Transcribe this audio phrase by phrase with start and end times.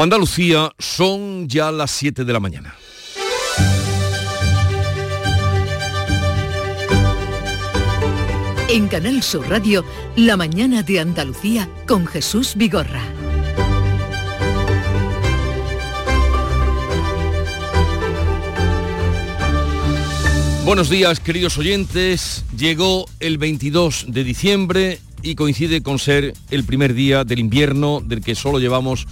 [0.00, 2.76] Andalucía son ya las 7 de la mañana.
[8.68, 9.84] En Canal Sur Radio,
[10.14, 13.02] La mañana de Andalucía con Jesús Vigorra.
[20.64, 22.44] Buenos días, queridos oyentes.
[22.56, 28.20] Llegó el 22 de diciembre y coincide con ser el primer día del invierno del
[28.20, 29.08] que solo llevamos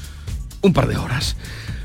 [0.66, 1.36] un par de horas.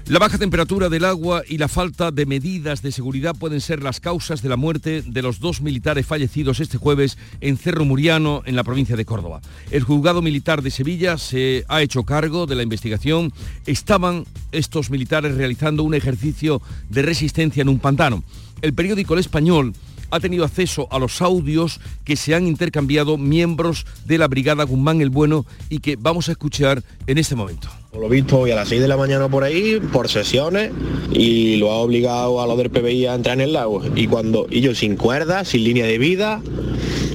[0.07, 3.99] La baja temperatura del agua y la falta de medidas de seguridad pueden ser las
[3.99, 8.55] causas de la muerte de los dos militares fallecidos este jueves en Cerro Muriano, en
[8.55, 9.39] la provincia de Córdoba.
[9.69, 13.31] El juzgado militar de Sevilla se ha hecho cargo de la investigación.
[13.67, 16.59] Estaban estos militares realizando un ejercicio
[16.89, 18.23] de resistencia en un pantano.
[18.63, 19.75] El periódico El Español
[20.09, 25.01] ha tenido acceso a los audios que se han intercambiado miembros de la Brigada Guzmán
[25.01, 27.80] el Bueno y que vamos a escuchar en este momento.
[27.99, 30.71] Lo visto hoy a las 6 de la mañana por ahí, por sesiones,
[31.11, 33.83] y lo ha obligado a los del PBI a entrar en el lago.
[33.95, 36.41] Y cuando ellos sin cuerdas, sin línea de vida,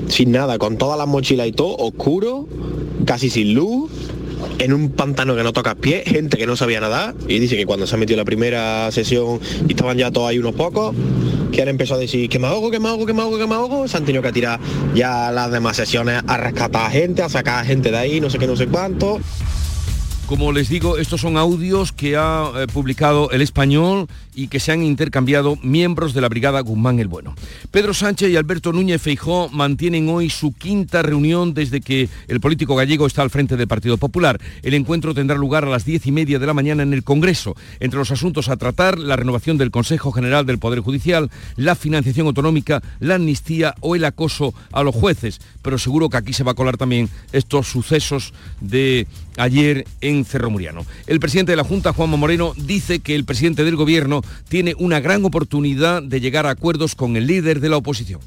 [0.08, 2.46] sin nada, con todas las mochilas y todo, oscuro,
[3.06, 3.90] casi sin luz,
[4.58, 7.64] en un pantano que no toca pie, gente que no sabía nadar, y dice que
[7.64, 10.94] cuando se ha metido la primera sesión y estaban ya todos ahí unos pocos,
[11.52, 13.46] que han empezado a decir que me ahogo, que me ahogo, que me ahogo, que
[13.46, 14.60] me ahogo, se han tenido que tirar
[14.94, 18.28] ya las demás sesiones a rescatar a gente, a sacar a gente de ahí, no
[18.28, 19.20] sé qué, no sé cuánto.
[20.26, 24.72] Como les digo, estos son audios que ha eh, publicado el español y que se
[24.72, 27.36] han intercambiado miembros de la Brigada Guzmán el Bueno.
[27.70, 32.74] Pedro Sánchez y Alberto Núñez Feijó mantienen hoy su quinta reunión desde que el político
[32.74, 34.40] gallego está al frente del Partido Popular.
[34.62, 37.54] El encuentro tendrá lugar a las diez y media de la mañana en el Congreso.
[37.78, 42.26] Entre los asuntos a tratar, la renovación del Consejo General del Poder Judicial, la financiación
[42.26, 45.40] autonómica, la amnistía o el acoso a los jueces.
[45.62, 49.06] Pero seguro que aquí se va a colar también estos sucesos de
[49.38, 50.86] ayer en Cerro Muriano.
[51.06, 55.00] El presidente de la Junta, Juanma Moreno, dice que el presidente del Gobierno tiene una
[55.00, 58.20] gran oportunidad de llegar a acuerdos con el líder de la oposición.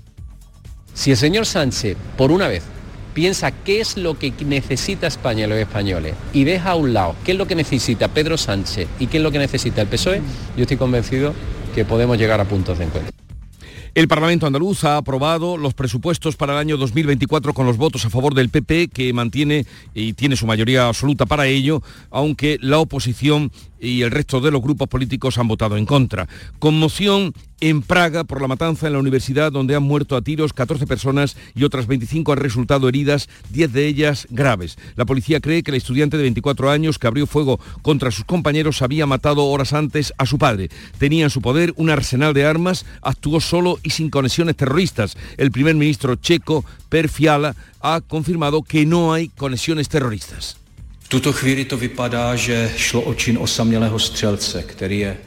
[0.94, 2.64] Si el señor Sánchez, por una vez,
[3.14, 7.16] piensa qué es lo que necesita España y los españoles y deja a un lado
[7.26, 10.22] qué es lo que necesita Pedro Sánchez y qué es lo que necesita el PSOE,
[10.56, 11.34] yo estoy convencido
[11.76, 13.14] que podemos llegar a puntos de encuentro.
[13.96, 18.10] El Parlamento andaluz ha aprobado los presupuestos para el año 2024 con los votos a
[18.10, 23.52] favor del PP, que mantiene y tiene su mayoría absoluta para ello, aunque la oposición
[23.80, 26.28] y el resto de los grupos políticos han votado en contra.
[26.60, 30.88] Conmoción en Praga por la matanza en la universidad donde han muerto a tiros 14
[30.88, 34.78] personas y otras 25 han resultado heridas, 10 de ellas graves.
[34.96, 38.82] La policía cree que el estudiante de 24 años que abrió fuego contra sus compañeros
[38.82, 40.70] había matado horas antes a su padre.
[40.98, 45.18] Tenía en su poder un arsenal de armas, actuó solo y sin conexiones terroristas.
[45.38, 50.59] El primer ministro checo, Per Fiala, ha confirmado que no hay conexiones terroristas.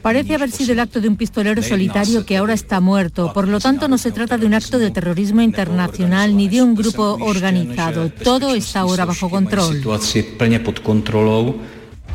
[0.01, 3.33] Parece haber sido el acto de un pistolero solitario que ahora está muerto.
[3.33, 6.73] Por lo tanto, no se trata de un acto de terrorismo internacional ni de un
[6.73, 8.09] grupo organizado.
[8.09, 9.81] Todo está ahora bajo control.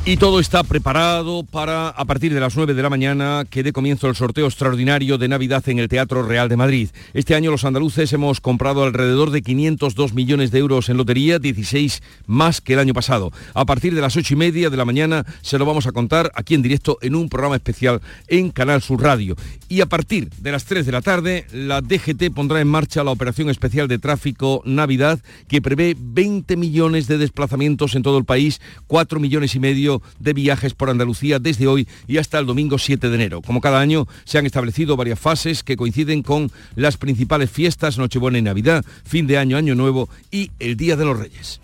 [0.09, 3.75] Y todo está preparado para, a partir de las 9 de la mañana, que dé
[3.75, 6.89] comienzo el sorteo extraordinario de Navidad en el Teatro Real de Madrid.
[7.13, 12.03] Este año los andaluces hemos comprado alrededor de 502 millones de euros en lotería, 16
[12.27, 13.33] más que el año pasado.
[13.53, 16.33] A partir de las 8 y media de la mañana se lo vamos a contar
[16.35, 19.37] aquí en directo en un programa especial en Canal Sur Radio.
[19.69, 23.11] Y a partir de las 3 de la tarde, la DGT pondrá en marcha la
[23.11, 28.63] operación especial de tráfico Navidad, que prevé 20 millones de desplazamientos en todo el país,
[28.87, 33.09] 4 millones y medio de viajes por Andalucía desde hoy y hasta el domingo 7
[33.09, 33.43] de enero.
[33.43, 38.39] Como cada año, se han establecido varias fases que coinciden con las principales fiestas, Nochebuena
[38.39, 41.61] y Navidad, fin de año, Año Nuevo y el Día de los Reyes.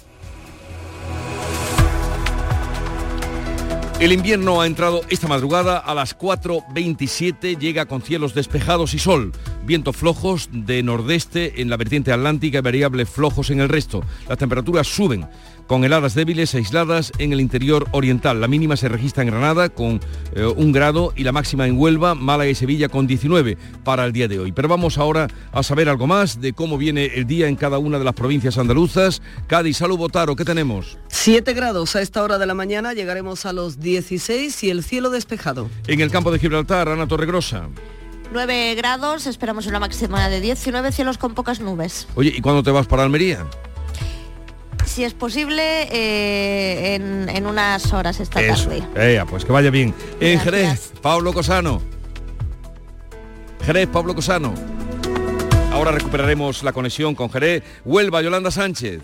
[4.00, 9.33] El invierno ha entrado esta madrugada a las 4.27, llega con cielos despejados y sol,
[9.65, 14.05] vientos flojos de nordeste en la vertiente atlántica y variables flojos en el resto.
[14.28, 15.27] Las temperaturas suben
[15.67, 18.41] con heladas débiles aisladas en el interior oriental.
[18.41, 20.01] La mínima se registra en Granada con
[20.34, 24.13] eh, un grado y la máxima en Huelva, Málaga y Sevilla con 19 para el
[24.13, 24.53] día de hoy.
[24.53, 27.99] Pero vamos ahora a saber algo más de cómo viene el día en cada una
[27.99, 29.22] de las provincias andaluzas.
[29.47, 30.99] Cádiz, Salud, Botaro, ¿qué tenemos?
[31.09, 35.10] 7 grados a esta hora de la mañana, llegaremos a los 16 y el cielo
[35.10, 35.71] despejado.
[35.87, 37.69] En el campo de Gibraltar, Ana Torregrosa.
[38.33, 42.09] 9 grados, esperamos una máxima de 19 cielos con pocas nubes.
[42.15, 43.47] Oye, ¿y cuándo te vas para Almería?
[44.86, 48.83] Si es posible, eh, en, unas horas esta tarde.
[49.27, 49.95] pues que vaya bien.
[50.21, 51.83] En Jerez, Pablo Cosano.
[53.65, 54.54] Jerez, Pablo Cosano.
[55.72, 57.63] Ahora recuperaremos la conexión con Jerez.
[57.84, 59.03] Huelva, Yolanda Sánchez.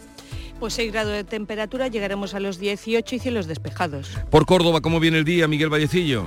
[0.60, 4.18] Pues 6 grados de temperatura, llegaremos a los 18 y cielos despejados.
[4.30, 6.24] Por Córdoba, ¿cómo viene el día, Miguel Vallecillo?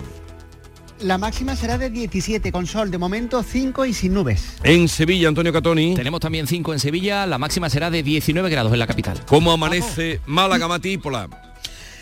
[1.04, 4.56] La máxima será de 17 con sol, de momento 5 y sin nubes.
[4.64, 5.96] En Sevilla, Antonio Catoni.
[5.96, 9.20] Tenemos también 5 en Sevilla, la máxima será de 19 grados en la capital.
[9.28, 11.28] ¿Cómo amanece Málaga, Matípola?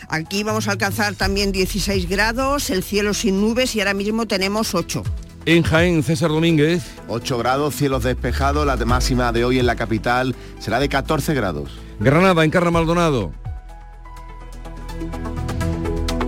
[0.08, 4.76] Aquí vamos a alcanzar también 16 grados, el cielo sin nubes y ahora mismo tenemos
[4.76, 5.02] 8.
[5.48, 6.84] En Jaén, César Domínguez.
[7.08, 11.72] 8 grados, cielos despejados, la máxima de hoy en la capital será de 14 grados.
[12.00, 13.32] Granada, Encarna Maldonado.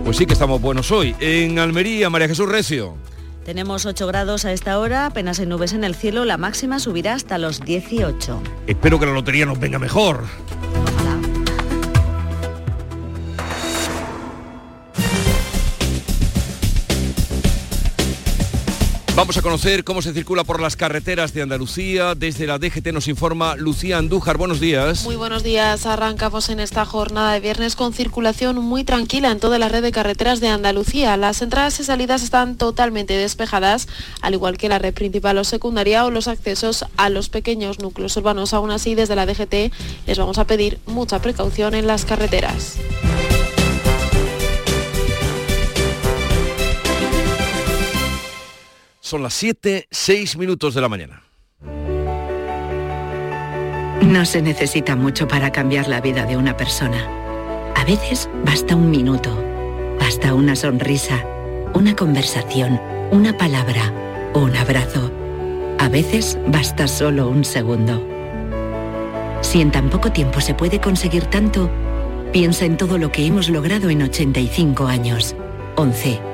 [0.04, 1.16] Pues sí que estamos buenos hoy.
[1.18, 2.94] En Almería, María Jesús Recio.
[3.44, 7.14] Tenemos 8 grados a esta hora, apenas hay nubes en el cielo, la máxima subirá
[7.14, 8.42] hasta los 18.
[8.66, 10.24] Espero que la lotería nos venga mejor.
[19.16, 22.16] Vamos a conocer cómo se circula por las carreteras de Andalucía.
[22.16, 24.36] Desde la DGT nos informa Lucía Andújar.
[24.36, 25.04] Buenos días.
[25.04, 25.86] Muy buenos días.
[25.86, 29.92] Arrancamos en esta jornada de viernes con circulación muy tranquila en toda la red de
[29.92, 31.16] carreteras de Andalucía.
[31.16, 33.86] Las entradas y salidas están totalmente despejadas,
[34.20, 38.16] al igual que la red principal o secundaria o los accesos a los pequeños núcleos
[38.16, 38.52] urbanos.
[38.52, 39.72] Aún así, desde la DGT
[40.08, 42.78] les vamos a pedir mucha precaución en las carreteras.
[49.04, 51.22] Son las 7, 6 minutos de la mañana.
[54.00, 57.06] No se necesita mucho para cambiar la vida de una persona.
[57.76, 59.28] A veces basta un minuto,
[60.00, 61.22] basta una sonrisa,
[61.74, 62.80] una conversación,
[63.10, 63.92] una palabra
[64.32, 65.12] o un abrazo.
[65.78, 68.02] A veces basta solo un segundo.
[69.42, 71.70] Si en tan poco tiempo se puede conseguir tanto,
[72.32, 75.36] piensa en todo lo que hemos logrado en 85 años.
[75.76, 76.33] 11.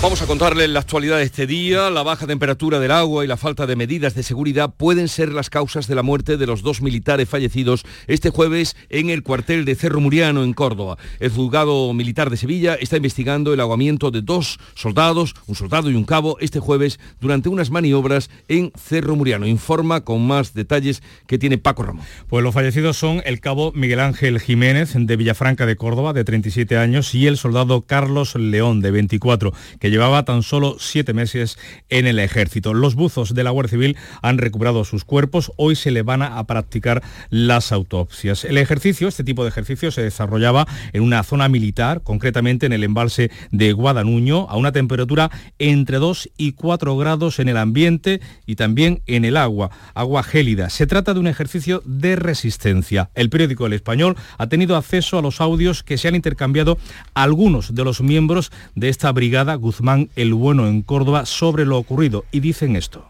[0.00, 1.90] Vamos a contarles la actualidad de este día.
[1.90, 5.50] La baja temperatura del agua y la falta de medidas de seguridad pueden ser las
[5.50, 9.74] causas de la muerte de los dos militares fallecidos este jueves en el cuartel de
[9.74, 10.98] Cerro Muriano, en Córdoba.
[11.18, 15.96] El juzgado militar de Sevilla está investigando el ahogamiento de dos soldados, un soldado y
[15.96, 19.48] un cabo, este jueves durante unas maniobras en Cerro Muriano.
[19.48, 22.06] Informa con más detalles que tiene Paco Ramón.
[22.28, 26.76] Pues los fallecidos son el cabo Miguel Ángel Jiménez de Villafranca de Córdoba, de 37
[26.76, 31.58] años, y el soldado Carlos León, de 24, que llevaba tan solo siete meses
[31.88, 32.74] en el ejército.
[32.74, 36.44] Los buzos de la Guardia Civil han recuperado sus cuerpos, hoy se le van a
[36.44, 38.44] practicar las autopsias.
[38.44, 42.84] El ejercicio, este tipo de ejercicio, se desarrollaba en una zona militar, concretamente en el
[42.84, 48.56] embalse de Guadanuño, a una temperatura entre 2 y 4 grados en el ambiente y
[48.56, 50.70] también en el agua, agua gélida.
[50.70, 53.10] Se trata de un ejercicio de resistencia.
[53.14, 56.78] El periódico El Español ha tenido acceso a los audios que se han intercambiado
[57.14, 59.77] algunos de los miembros de esta brigada Guzmán
[60.16, 63.04] el Bueno en Córdoba sobre lo ocurrido y dicen esto.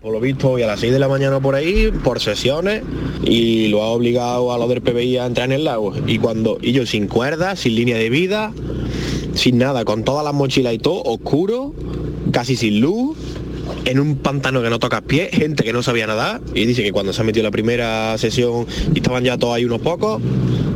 [0.00, 2.82] Por lo visto hoy a las 6 de la mañana por ahí, por sesiones,
[3.24, 5.92] y lo ha obligado a los del PBI a entrar en el lago.
[6.06, 8.52] Y cuando ellos sin cuerdas, sin línea de vida,
[9.34, 11.74] sin nada, con todas las mochilas y todo, oscuro,
[12.30, 13.16] casi sin luz,
[13.84, 16.92] en un pantano que no toca pie, gente que no sabía nadar, y dice que
[16.92, 20.20] cuando se ha metido la primera sesión y estaban ya todos ahí unos pocos,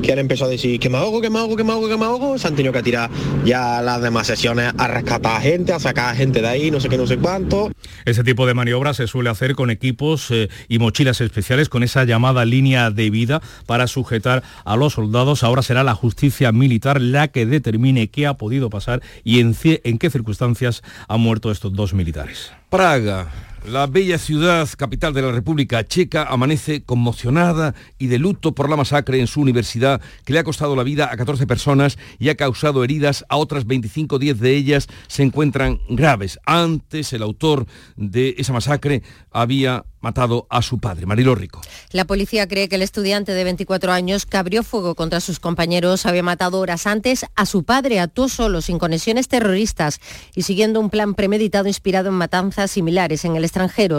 [0.02, 1.96] que han empezado a decir que me ahogo, que me ahogo, que me ahogo, que
[1.96, 3.10] me ahogo, se han tenido que tirar
[3.44, 6.80] ya las demás sesiones a rescatar a gente, a sacar a gente de ahí, no
[6.80, 7.70] sé qué, no sé cuánto.
[8.04, 12.04] Ese tipo de maniobras se suele hacer con equipos eh, y mochilas especiales, con esa
[12.04, 15.42] llamada línea de vida para sujetar a los soldados.
[15.42, 19.98] Ahora será la justicia militar la que determine qué ha podido pasar y en, en
[19.98, 22.52] qué circunstancias han muerto estos dos militares.
[22.70, 23.26] Praga.
[23.66, 28.76] La bella ciudad capital de la República Checa amanece conmocionada y de luto por la
[28.76, 32.36] masacre en su universidad que le ha costado la vida a 14 personas y ha
[32.36, 36.38] causado heridas a otras 25, 10 de ellas se encuentran graves.
[36.46, 41.60] Antes el autor de esa masacre había matado a su padre, Marilo Rico.
[41.92, 46.06] La policía cree que el estudiante de 24 años que abrió fuego contra sus compañeros
[46.06, 50.00] había matado horas antes a su padre, actuó solo, sin conexiones terroristas
[50.34, 53.90] y siguiendo un plan premeditado inspirado en matanzas similares en el extranjero.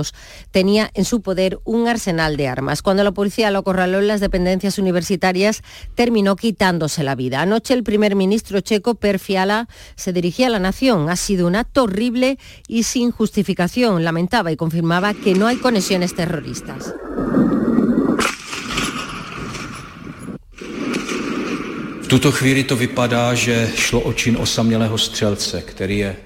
[0.52, 2.82] Tenía en su poder un arsenal de armas.
[2.82, 5.64] Cuando la policía lo acorraló en las dependencias universitarias,
[5.96, 7.42] terminó quitándose la vida.
[7.42, 11.10] Anoche el primer ministro checo, Per Fiala, se dirigía a la nación.
[11.10, 14.04] Ha sido un acto horrible y sin justificación.
[14.04, 16.94] Lamentaba y confirmaba que no hay conexión terroristas.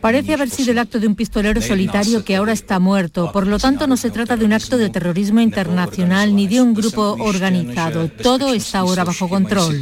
[0.01, 3.31] Parece haber sido el acto de un pistolero solitario que ahora está muerto.
[3.31, 6.73] Por lo tanto, no se trata de un acto de terrorismo internacional ni de un
[6.73, 8.09] grupo organizado.
[8.09, 9.79] Todo está ahora bajo control.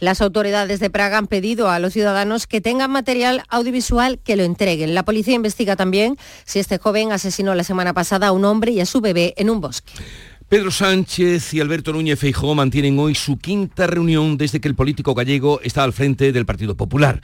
[0.00, 4.42] Las autoridades de Praga han pedido a los ciudadanos que tengan material audiovisual que lo
[4.42, 4.94] entreguen.
[4.94, 8.80] La policía investiga también si este joven asesinó la semana pasada a un hombre y
[8.80, 9.92] a su bebé en un bosque.
[10.48, 15.14] Pedro Sánchez y Alberto Núñez Feijóo mantienen hoy su quinta reunión desde que el político
[15.14, 17.20] gallego está al frente del Partido Popular.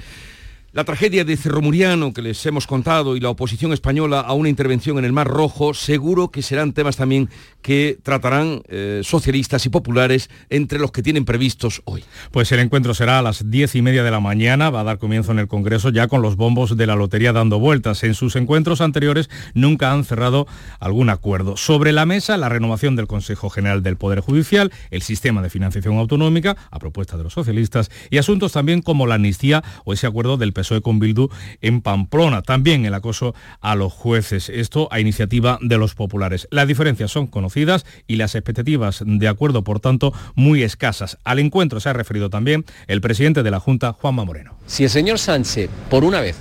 [0.77, 4.51] La tragedia de Cerro Muriano que les hemos contado y la oposición española a una
[4.51, 7.31] intervención en el Mar Rojo seguro que serán temas también
[7.63, 12.05] que tratarán eh, socialistas y populares entre los que tienen previstos hoy.
[12.31, 14.99] Pues el encuentro será a las diez y media de la mañana, va a dar
[14.99, 18.05] comienzo en el Congreso ya con los bombos de la lotería dando vueltas.
[18.05, 20.47] En sus encuentros anteriores nunca han cerrado
[20.79, 21.57] algún acuerdo.
[21.57, 25.97] Sobre la mesa, la renovación del Consejo General del Poder Judicial, el sistema de financiación
[25.97, 30.37] autonómica, a propuesta de los socialistas, y asuntos también como la amnistía o ese acuerdo
[30.37, 31.29] del PSOE con Bildu
[31.61, 32.43] en Pamplona.
[32.43, 34.49] También el acoso a los jueces.
[34.49, 36.49] Esto a iniciativa de los populares.
[36.51, 41.19] Las diferencias son conocidas y las expectativas de acuerdo, por tanto, muy escasas.
[41.25, 44.57] Al encuentro se ha referido también el presidente de la Junta, Juanma Moreno.
[44.67, 46.37] Si el señor Sánchez, por una vez,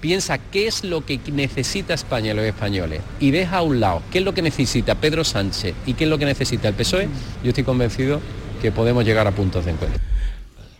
[0.00, 4.02] piensa qué es lo que necesita España y los españoles y deja a un lado
[4.10, 7.08] qué es lo que necesita Pedro Sánchez y qué es lo que necesita el PSOE,
[7.42, 8.20] yo estoy convencido
[8.62, 10.09] que podemos llegar a puntos de encuentro.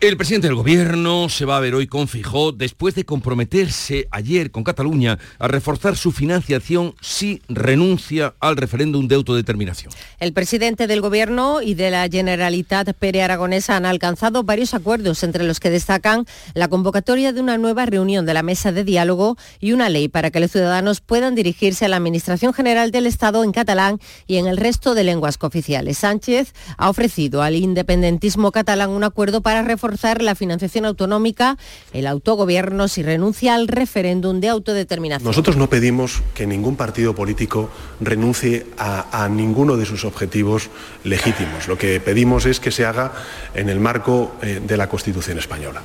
[0.01, 4.49] El presidente del gobierno se va a ver hoy con Fijó después de comprometerse ayer
[4.49, 9.93] con Cataluña a reforzar su financiación si renuncia al referéndum de autodeterminación.
[10.19, 15.43] El presidente del gobierno y de la Generalitat Pere Aragonesa han alcanzado varios acuerdos entre
[15.43, 19.73] los que destacan la convocatoria de una nueva reunión de la mesa de diálogo y
[19.73, 23.51] una ley para que los ciudadanos puedan dirigirse a la Administración General del Estado en
[23.51, 25.99] catalán y en el resto de lenguas cooficiales.
[25.99, 29.90] Sánchez ha ofrecido al independentismo catalán un acuerdo para reforzar
[30.21, 31.57] la financiación autonómica,
[31.93, 35.27] el autogobierno si renuncia al referéndum de autodeterminación.
[35.27, 37.69] Nosotros no pedimos que ningún partido político
[37.99, 40.69] renuncie a, ninguno de sus objetivos
[41.03, 41.67] legítimos.
[41.67, 43.13] Lo que pedimos es que se haga
[43.53, 45.81] en el marco eh, de la Constitución española.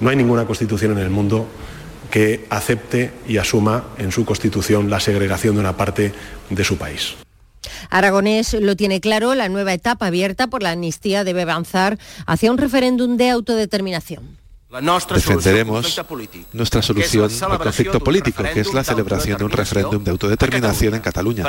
[0.00, 1.46] No hay ninguna constitución en el mundo
[2.10, 6.12] que acepte y asuma en su constitución la segregación de una parte
[6.50, 7.16] de su país.
[7.90, 12.58] Aragonés lo tiene claro, la nueva etapa abierta por la amnistía debe avanzar hacia un
[12.58, 14.38] referéndum de autodeterminación.
[15.14, 15.98] Defenderemos
[16.52, 21.00] nuestra solución al conflicto político, que es la celebración de un referéndum de autodeterminación en
[21.00, 21.44] Cataluña.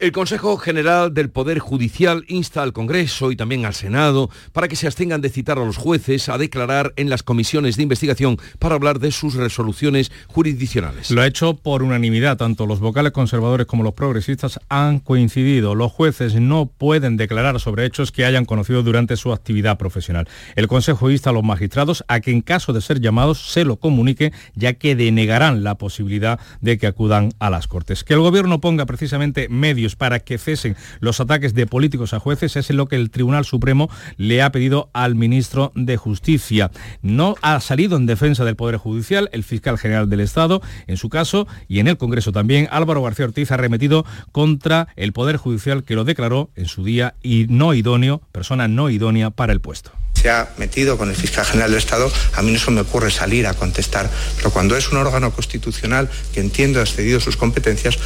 [0.00, 4.76] El Consejo General del Poder Judicial insta al Congreso y también al Senado para que
[4.76, 8.76] se abstengan de citar a los jueces a declarar en las comisiones de investigación para
[8.76, 11.10] hablar de sus resoluciones jurisdiccionales.
[11.10, 12.36] Lo ha hecho por unanimidad.
[12.36, 15.74] Tanto los vocales conservadores como los progresistas han coincidido.
[15.74, 20.28] Los jueces no pueden declarar sobre hechos que hayan conocido durante su actividad profesional.
[20.54, 23.78] El Consejo insta a los magistrados a que en caso de ser llamados se lo
[23.78, 28.04] comunique, ya que denegarán la posibilidad de que acudan a las Cortes.
[28.04, 32.56] Que el Gobierno ponga precisamente medios para que cesen los ataques de políticos a jueces
[32.56, 36.70] es lo que el Tribunal Supremo le ha pedido al ministro de Justicia.
[37.02, 41.08] No ha salido en defensa del Poder Judicial el fiscal general del Estado, en su
[41.08, 45.84] caso, y en el Congreso también, Álvaro García Ortiz ha remetido contra el Poder Judicial
[45.84, 49.92] que lo declaró en su día y no idóneo, persona no idónea para el puesto
[50.20, 53.10] se ha metido con el fiscal general del Estado, a mí no se me ocurre
[53.10, 54.10] salir a contestar.
[54.36, 57.98] Pero cuando es un órgano constitucional que entiendo ha excedido sus competencias,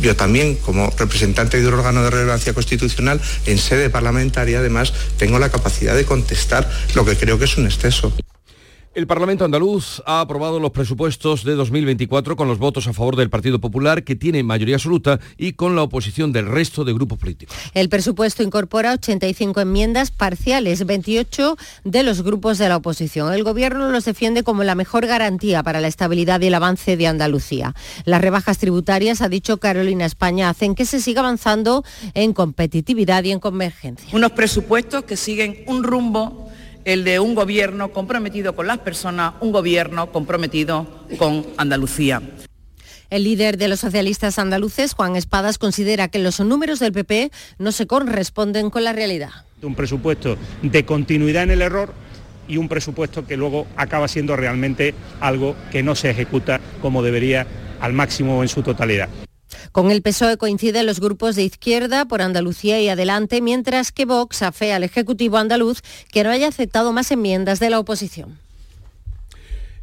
[0.00, 5.38] yo también, como representante de un órgano de relevancia constitucional, en sede parlamentaria, además, tengo
[5.38, 8.12] la capacidad de contestar lo que creo que es un exceso.
[8.92, 13.30] El Parlamento andaluz ha aprobado los presupuestos de 2024 con los votos a favor del
[13.30, 17.56] Partido Popular, que tiene mayoría absoluta, y con la oposición del resto de grupos políticos.
[17.72, 23.32] El presupuesto incorpora 85 enmiendas parciales, 28 de los grupos de la oposición.
[23.32, 27.06] El Gobierno los defiende como la mejor garantía para la estabilidad y el avance de
[27.06, 27.76] Andalucía.
[28.06, 33.30] Las rebajas tributarias, ha dicho Carolina España, hacen que se siga avanzando en competitividad y
[33.30, 34.08] en convergencia.
[34.12, 36.49] Unos presupuestos que siguen un rumbo
[36.84, 40.86] el de un gobierno comprometido con las personas, un gobierno comprometido
[41.18, 42.22] con Andalucía.
[43.10, 47.72] El líder de los socialistas andaluces, Juan Espadas, considera que los números del PP no
[47.72, 49.30] se corresponden con la realidad.
[49.62, 51.92] Un presupuesto de continuidad en el error
[52.46, 57.46] y un presupuesto que luego acaba siendo realmente algo que no se ejecuta como debería
[57.80, 59.08] al máximo en su totalidad.
[59.72, 64.42] Con el PSOE coinciden los grupos de izquierda por Andalucía y adelante, mientras que Vox
[64.42, 68.38] afea al Ejecutivo andaluz que no haya aceptado más enmiendas de la oposición.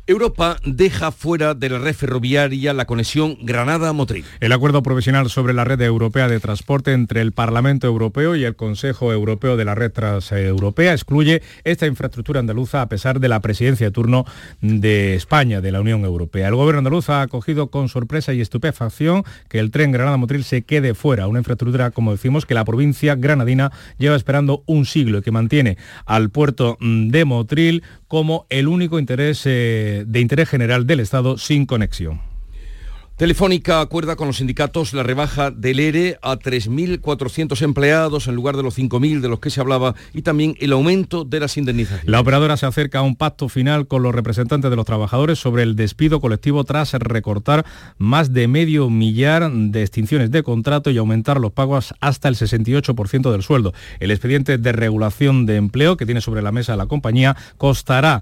[0.09, 4.23] Europa deja fuera de la red ferroviaria la conexión Granada-Motril.
[4.39, 8.55] El acuerdo provisional sobre la red europea de transporte entre el Parlamento Europeo y el
[8.55, 13.87] Consejo Europeo de la red transeuropea excluye esta infraestructura andaluza a pesar de la presidencia
[13.87, 14.23] de turno
[14.61, 16.47] de España de la Unión Europea.
[16.47, 20.93] El gobierno andaluz ha acogido con sorpresa y estupefacción que el tren Granada-Motril se quede
[20.93, 25.31] fuera, una infraestructura, como decimos, que la provincia granadina lleva esperando un siglo y que
[25.31, 31.37] mantiene al puerto de Motril como el único interés eh, de interés general del Estado
[31.37, 32.21] sin conexión.
[33.17, 38.61] Telefónica acuerda con los sindicatos la rebaja del ERE a 3.400 empleados en lugar de
[38.61, 42.07] los 5.000 de los que se hablaba y también el aumento de las indemnizaciones.
[42.07, 45.63] La operadora se acerca a un pacto final con los representantes de los trabajadores sobre
[45.63, 47.65] el despido colectivo tras recortar
[47.97, 53.31] más de medio millar de extinciones de contrato y aumentar los pagos hasta el 68%
[53.31, 53.73] del sueldo.
[53.99, 58.21] El expediente de regulación de empleo que tiene sobre la mesa la compañía costará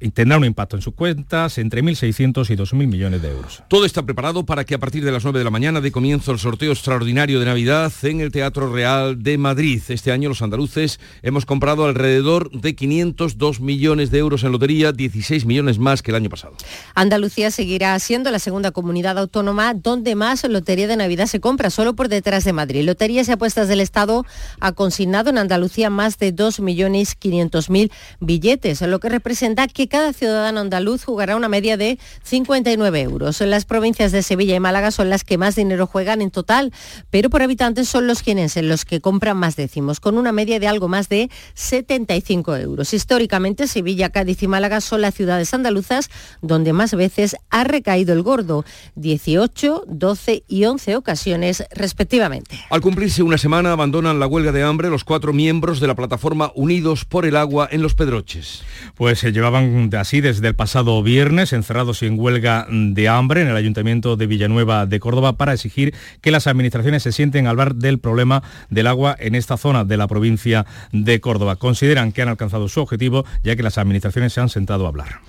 [0.00, 3.62] y tendrá un impacto en sus cuentas entre 1.600 y 2.000 millones de euros.
[3.68, 6.32] Todo está preparado para que a partir de las 9 de la mañana de comienzo
[6.32, 9.82] el sorteo extraordinario de Navidad en el Teatro Real de Madrid.
[9.88, 15.44] Este año los andaluces hemos comprado alrededor de 502 millones de euros en lotería, 16
[15.46, 16.54] millones más que el año pasado.
[16.94, 21.94] Andalucía seguirá siendo la segunda comunidad autónoma donde más lotería de Navidad se compra, solo
[21.94, 22.84] por detrás de Madrid.
[22.84, 24.24] Loterías y apuestas del Estado
[24.60, 27.90] ha consignado en Andalucía más de 2.500.000
[28.20, 33.40] billetes, lo que representa que cada ciudadano andaluz jugará una media de 59 euros.
[33.40, 36.72] Las provincias de Sevilla y Málaga son las que más dinero juegan en total,
[37.10, 38.22] pero por habitantes son los
[38.56, 42.94] en los que compran más décimos, con una media de algo más de 75 euros.
[42.94, 46.08] Históricamente, Sevilla, Cádiz y Málaga son las ciudades andaluzas
[46.40, 52.58] donde más veces ha recaído el gordo, 18, 12 y 11 ocasiones respectivamente.
[52.70, 56.52] Al cumplirse una semana, abandonan la huelga de hambre los cuatro miembros de la plataforma
[56.54, 58.62] Unidos por el Agua en Los Pedroches.
[58.94, 63.56] Pues se llevaban así desde el pasado viernes, encerrados en huelga de hambre en el
[63.56, 67.98] Ayuntamiento de Villanueva de Córdoba para exigir que las administraciones se sienten al bar del
[67.98, 71.56] problema del agua en esta zona de la provincia de Córdoba.
[71.56, 75.20] Consideran que han alcanzado su objetivo ya que las administraciones se han sentado a hablar.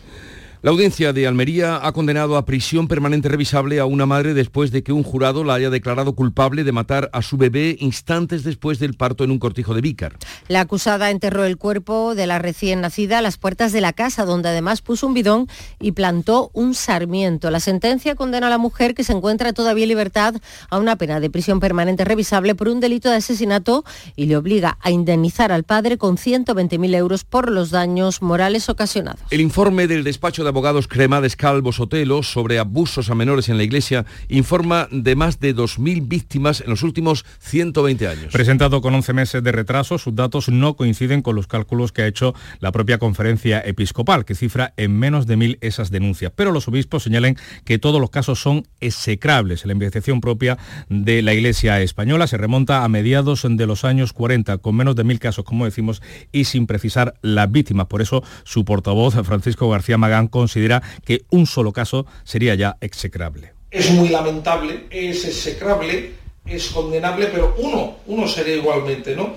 [0.63, 4.81] La audiencia de Almería ha condenado a prisión permanente revisable a una madre después de
[4.81, 8.93] que un jurado la haya declarado culpable de matar a su bebé instantes después del
[8.93, 10.15] parto en un cortijo de Vícar.
[10.47, 14.23] La acusada enterró el cuerpo de la recién nacida a las puertas de la casa,
[14.23, 15.49] donde además puso un bidón
[15.81, 17.51] y plantó un sarmiento.
[17.51, 20.35] La sentencia condena a la mujer que se encuentra todavía en libertad
[20.69, 23.83] a una pena de prisión permanente revisable por un delito de asesinato
[24.15, 29.19] y le obliga a indemnizar al padre con 120.000 euros por los daños morales ocasionados.
[29.29, 33.63] El informe del despacho de abogados Cremades Calvo Sotelo sobre abusos a menores en la
[33.63, 38.31] Iglesia informa de más de 2.000 víctimas en los últimos 120 años.
[38.31, 42.07] Presentado con 11 meses de retraso, sus datos no coinciden con los cálculos que ha
[42.07, 46.31] hecho la propia conferencia episcopal, que cifra en menos de mil esas denuncias.
[46.35, 47.35] Pero los obispos señalan
[47.65, 49.65] que todos los casos son execrables.
[49.65, 54.59] La investigación propia de la Iglesia española se remonta a mediados de los años 40,
[54.59, 57.87] con menos de mil casos, como decimos, y sin precisar las víctimas.
[57.87, 63.53] Por eso su portavoz, Francisco García Magán, considera que un solo caso sería ya execrable.
[63.71, 66.11] Es muy lamentable, es execrable,
[66.45, 69.35] es condenable, pero uno, uno sería igualmente, ¿no?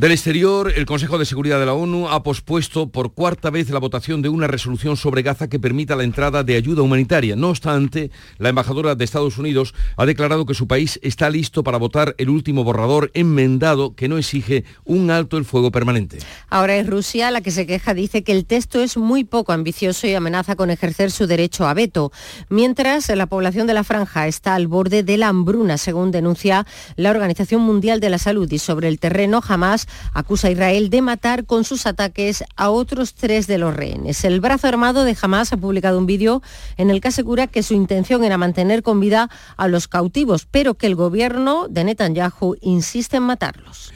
[0.00, 3.78] Del exterior, el Consejo de Seguridad de la ONU ha pospuesto por cuarta vez la
[3.78, 7.36] votación de una resolución sobre Gaza que permita la entrada de ayuda humanitaria.
[7.36, 11.76] No obstante, la embajadora de Estados Unidos ha declarado que su país está listo para
[11.76, 16.16] votar el último borrador enmendado que no exige un alto el fuego permanente.
[16.48, 20.06] Ahora es Rusia la que se queja, dice que el texto es muy poco ambicioso
[20.06, 22.10] y amenaza con ejercer su derecho a veto,
[22.48, 27.10] mientras la población de la franja está al borde de la hambruna, según denuncia la
[27.10, 31.46] Organización Mundial de la Salud y sobre el terreno jamás acusa a Israel de matar
[31.46, 34.24] con sus ataques a otros tres de los rehenes.
[34.24, 36.42] El brazo armado de Hamas ha publicado un vídeo
[36.76, 40.74] en el que asegura que su intención era mantener con vida a los cautivos, pero
[40.74, 43.92] que el gobierno de Netanyahu insiste en matarlos.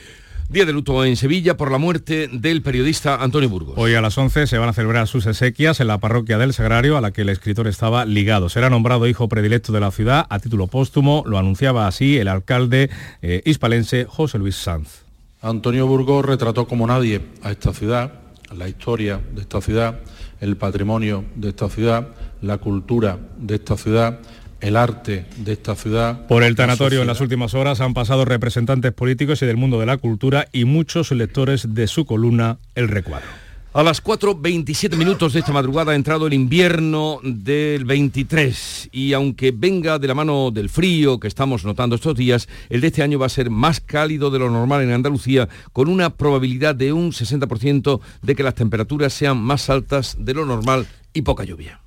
[0.48, 3.74] Día de luto en Sevilla por la muerte del periodista Antonio Burgos.
[3.78, 6.98] Hoy a las 11 se van a celebrar sus exequias en la parroquia del Sagrario
[6.98, 8.50] a la que el escritor estaba ligado.
[8.50, 12.90] Será nombrado hijo predilecto de la ciudad a título póstumo, lo anunciaba así el alcalde
[13.22, 15.03] eh, hispalense José Luis Sanz.
[15.44, 18.14] Antonio Burgos retrató como nadie a esta ciudad,
[18.57, 20.00] la historia de esta ciudad,
[20.40, 22.09] el patrimonio de esta ciudad,
[22.40, 24.20] la cultura de esta ciudad,
[24.62, 26.26] el arte de esta ciudad.
[26.28, 29.85] Por el tanatorio en las últimas horas han pasado representantes políticos y del mundo de
[29.85, 33.43] la cultura y muchos lectores de su columna El Recuadro.
[33.76, 39.50] A las 4.27 minutos de esta madrugada ha entrado el invierno del 23 y aunque
[39.50, 43.18] venga de la mano del frío que estamos notando estos días, el de este año
[43.18, 47.10] va a ser más cálido de lo normal en Andalucía con una probabilidad de un
[47.10, 51.83] 60% de que las temperaturas sean más altas de lo normal y poca lluvia.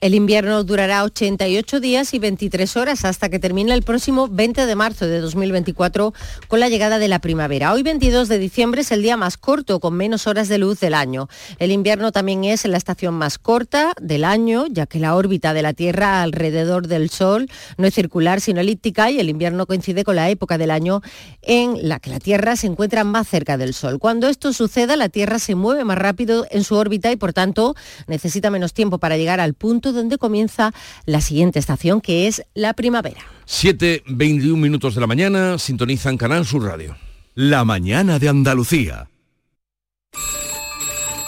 [0.00, 4.74] El invierno durará 88 días y 23 horas hasta que termine el próximo 20 de
[4.74, 6.12] marzo de 2024
[6.48, 7.72] con la llegada de la primavera.
[7.72, 10.94] Hoy 22 de diciembre es el día más corto con menos horas de luz del
[10.94, 11.28] año.
[11.58, 15.62] El invierno también es la estación más corta del año ya que la órbita de
[15.62, 20.16] la Tierra alrededor del Sol no es circular sino elíptica y el invierno coincide con
[20.16, 21.02] la época del año
[21.40, 23.98] en la que la Tierra se encuentra más cerca del Sol.
[23.98, 27.74] Cuando esto suceda la Tierra se mueve más rápido en su órbita y por tanto
[28.06, 30.72] necesita menos tiempo para llegar al punto donde comienza
[31.06, 33.20] la siguiente estación, que es la primavera.
[33.46, 36.96] 7.21 minutos de la mañana, sintonizan Canal Sur Radio.
[37.34, 39.08] La mañana de Andalucía.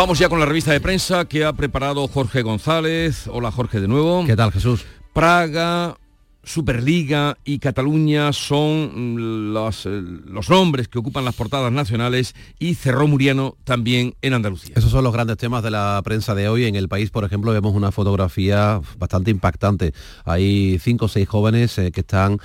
[0.00, 3.26] Vamos ya con la revista de prensa que ha preparado Jorge González.
[3.30, 4.24] Hola Jorge de nuevo.
[4.24, 4.86] ¿Qué tal Jesús?
[5.12, 5.98] Praga,
[6.42, 13.06] Superliga y Cataluña son los, eh, los, nombres que ocupan las portadas nacionales y Cerró
[13.08, 14.72] Muriano también en Andalucía.
[14.74, 16.64] Esos son los grandes temas de la prensa de hoy.
[16.64, 19.92] En el país, por ejemplo, vemos una fotografía bastante impactante.
[20.24, 22.38] Hay cinco o seis jóvenes eh, que están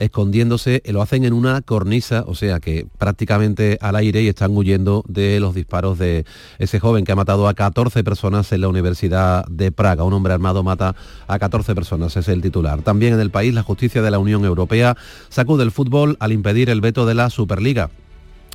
[0.00, 5.04] escondiéndose, lo hacen en una cornisa, o sea que prácticamente al aire y están huyendo
[5.06, 6.24] de los disparos de
[6.58, 10.04] ese joven que ha matado a 14 personas en la Universidad de Praga.
[10.04, 10.96] Un hombre armado mata
[11.28, 12.82] a 14 personas, es el titular.
[12.82, 14.96] También en el país la justicia de la Unión Europea
[15.28, 17.90] sacude el fútbol al impedir el veto de la Superliga.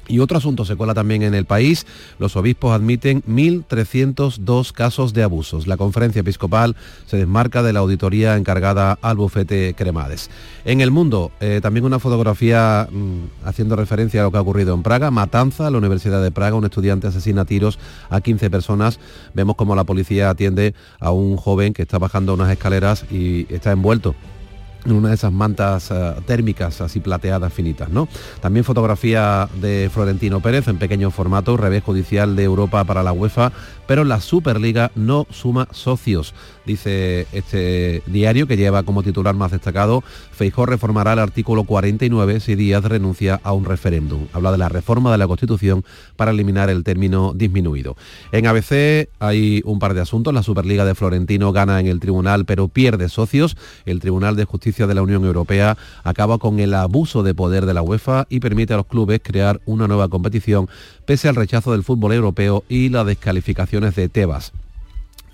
[0.08, 1.86] Y otro asunto se cola también en el país.
[2.20, 5.68] Los obispos admiten 1.302 casos de abusos.
[5.68, 10.30] La conferencia episcopal se desmarca de la auditoría encargada al bufete Cremades.
[10.64, 14.74] En el mundo, eh, también una fotografía mm, haciendo referencia a lo que ha ocurrido
[14.74, 15.12] en Praga.
[15.12, 19.00] Matanza, la Universidad de Praga, un estudiante asesina a tiros a 15 personas.
[19.34, 23.72] Vemos como la policía atiende a un joven que está bajando unas escaleras y está
[23.72, 24.16] envuelto
[24.86, 28.08] en una de esas mantas eh, térmicas así plateadas finitas, ¿no?
[28.42, 33.52] También fotografía de Florentino Pérez en pequeño formato, revés judicial de Europa para la UEFA,
[33.88, 36.34] pero la Superliga no suma socios,
[36.66, 42.56] dice este diario que lleva como titular más destacado, Feijó reformará el artículo 49 si
[42.56, 44.28] Díaz renuncia a un referéndum.
[44.34, 45.84] Habla de la reforma de la Constitución
[46.16, 47.96] para eliminar el término disminuido.
[48.32, 52.46] En ABC hay un par de asuntos, la Superliga de Florentino gana en el tribunal
[52.46, 57.24] pero pierde socios, el Tribunal de Justicia de la Unión Europea acaba con el abuso
[57.24, 60.68] de poder de la UEFA y permite a los clubes crear una nueva competición
[61.06, 63.06] pese al rechazo del fútbol europeo y las
[64.02, 64.52] de Tebas.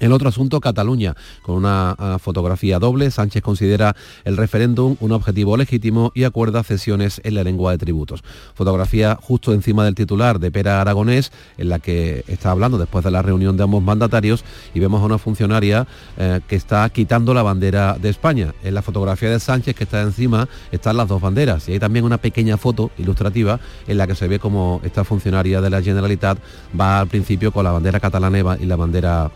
[0.02, 6.12] El otro asunto, Cataluña, con una fotografía doble, Sánchez considera el referéndum un objetivo legítimo
[6.16, 8.24] y acuerda cesiones en la lengua de tributos.
[8.56, 13.12] Fotografía justo encima del titular de Pera Aragonés, en la que está hablando después de
[13.12, 15.86] la reunión de ambos mandatarios y vemos a una funcionaria
[16.18, 18.56] eh, que está quitando la bandera de España.
[18.64, 22.06] En la fotografía de Sánchez que está encima están las dos banderas y hay también
[22.06, 26.40] una pequeña foto ilustrativa en la que se ve como esta funcionaria de la Generalitat
[26.80, 29.30] va al principio con la bandera catalana y la bandera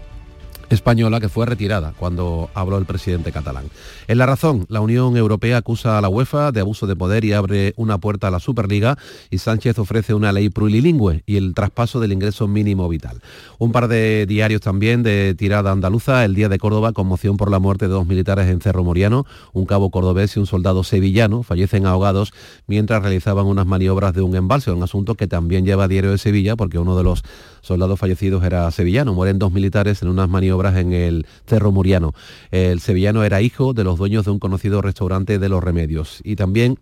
[0.70, 3.66] española que fue retirada cuando habló el presidente catalán.
[4.08, 7.34] En la razón, la Unión Europea acusa a la UEFA de abuso de poder y
[7.34, 8.98] abre una puerta a la Superliga
[9.30, 13.22] y Sánchez ofrece una ley plurilingüe y el traspaso del ingreso mínimo vital.
[13.60, 17.60] Un par de diarios también de tirada andaluza, el Día de Córdoba, conmoción por la
[17.60, 21.86] muerte de dos militares en Cerro Moriano, un cabo cordobés y un soldado sevillano fallecen
[21.86, 22.34] ahogados
[22.68, 26.56] mientras realizaban unas maniobras de un embalse, un asunto que también lleva Diario de Sevilla
[26.56, 27.24] porque uno de los
[27.62, 29.14] soldados fallecidos era sevillano.
[29.14, 32.14] Mueren dos militares en unas maniobras en el Cerro Muriano.
[32.52, 36.22] El sevillano era hijo de los dueños de un conocido restaurante de Los Remedios.
[36.24, 36.80] Y también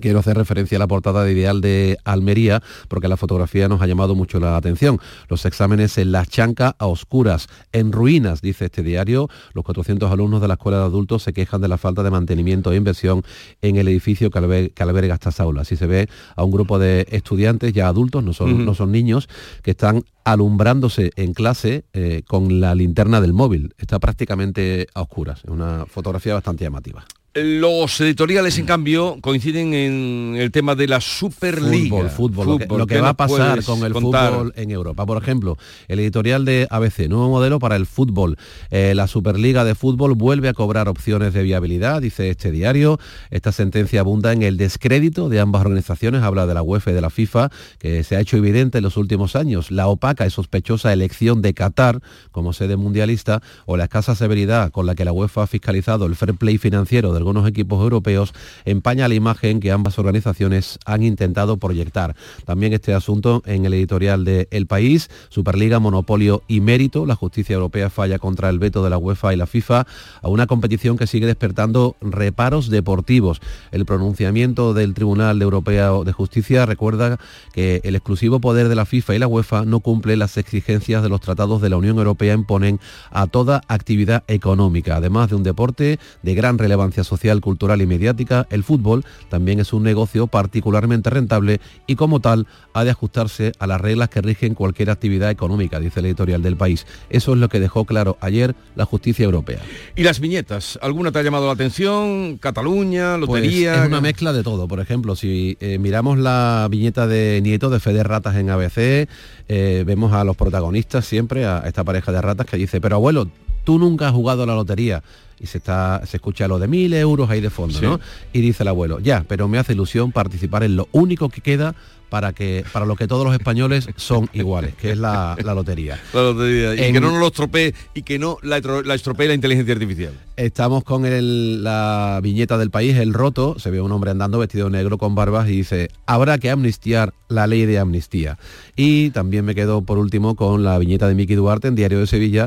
[0.00, 3.86] Quiero hacer referencia a la portada de Ideal de Almería porque la fotografía nos ha
[3.86, 4.98] llamado mucho la atención.
[5.28, 9.28] Los exámenes en la chanca a oscuras, en ruinas, dice este diario.
[9.52, 12.72] Los 400 alumnos de la Escuela de Adultos se quejan de la falta de mantenimiento
[12.72, 13.22] e inversión
[13.62, 15.62] en el edificio que alberga, estas aulas.
[15.62, 19.28] Así se ve a un grupo de estudiantes ya adultos, no son, no son niños,
[19.62, 23.74] que están alumbrándose en clase eh, con la linterna del móvil.
[23.78, 25.40] Está prácticamente a oscuras.
[25.44, 27.04] Es una fotografía bastante llamativa.
[27.36, 32.08] Los editoriales, en cambio, coinciden en el tema de la Superliga.
[32.08, 32.78] Fútbol, fútbol.
[32.78, 35.04] Lo que, va a pasar con el fútbol en Europa.
[35.04, 38.36] Por ejemplo, el editorial de ABC, nuevo modelo para el fútbol.
[38.70, 43.00] Eh, la Superliga de fútbol vuelve a cobrar opciones de viabilidad, dice este diario.
[43.32, 47.00] Esta sentencia abunda en el descrédito de ambas organizaciones, habla de la UEFA y de
[47.00, 49.72] la FIFA, que se ha hecho evidente en los últimos años.
[49.72, 54.86] La opaca y sospechosa elección de Qatar como sede mundialista o la escasa severidad con
[54.86, 58.34] la que la UEFA ha fiscalizado el fair play financiero del algunos equipos europeos
[58.66, 62.14] empaña la imagen que ambas organizaciones han intentado proyectar.
[62.44, 67.06] También este asunto en el editorial de El País, Superliga, Monopolio y Mérito.
[67.06, 69.86] La justicia europea falla contra el veto de la UEFA y la FIFA
[70.20, 73.40] a una competición que sigue despertando reparos deportivos.
[73.72, 77.18] El pronunciamiento del Tribunal Europeo de Justicia recuerda
[77.54, 81.08] que el exclusivo poder de la FIFA y la UEFA no cumple las exigencias de
[81.08, 85.98] los tratados de la Unión Europea imponen a toda actividad económica, además de un deporte
[86.22, 91.10] de gran relevancia social social, cultural y mediática, el fútbol también es un negocio particularmente
[91.10, 95.78] rentable y como tal ha de ajustarse a las reglas que rigen cualquier actividad económica,
[95.78, 96.86] dice el editorial del país.
[97.08, 99.60] Eso es lo que dejó claro ayer la justicia europea.
[99.94, 100.76] ¿Y las viñetas?
[100.82, 102.38] ¿Alguna te ha llamado la atención?
[102.38, 103.16] ¿Cataluña?
[103.16, 103.72] ¿Lotería?
[103.72, 104.66] Pues es una mezcla de todo.
[104.66, 109.08] Por ejemplo, si eh, miramos la viñeta de Nieto de Fede Ratas en ABC,
[109.48, 113.28] eh, vemos a los protagonistas siempre, a esta pareja de ratas que dice, pero abuelo,
[113.64, 115.02] tú nunca has jugado a la lotería
[115.40, 118.00] y se está se escucha lo de mil euros ahí de fondo, ¿no?
[118.32, 121.74] Y dice el abuelo, ya, pero me hace ilusión participar en lo único que queda
[122.14, 125.98] para que para lo que todos los españoles son iguales, que es la, lotería.
[126.14, 126.88] La lotería.
[126.88, 130.12] Y que no nos lo estropee y que no la, la estropee la inteligencia artificial.
[130.36, 134.70] Estamos con el, la viñeta del país, el roto, se ve un hombre andando vestido
[134.70, 138.38] negro con barbas y dice, habrá que amnistiar la ley de amnistía.
[138.76, 142.06] Y también me quedo por último con la viñeta de Miki Duarte en Diario de
[142.06, 142.46] Sevilla,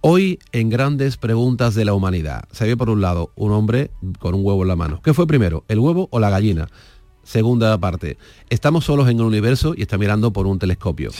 [0.00, 2.44] Hoy en grandes preguntas de la humanidad.
[2.52, 5.00] Se ve por un lado un hombre con un huevo en la mano.
[5.02, 6.68] ¿Qué fue primero, el huevo o la gallina?
[7.24, 8.16] Segunda parte,
[8.48, 11.10] estamos solos en el universo y está mirando por un telescopio.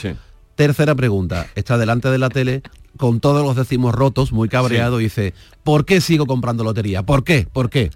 [0.55, 2.63] Tercera pregunta, está delante de la tele
[2.97, 7.03] con todos los decimos rotos, muy cabreado, y dice, ¿por qué sigo comprando lotería?
[7.03, 7.47] ¿Por qué?
[7.51, 7.91] ¿Por qué?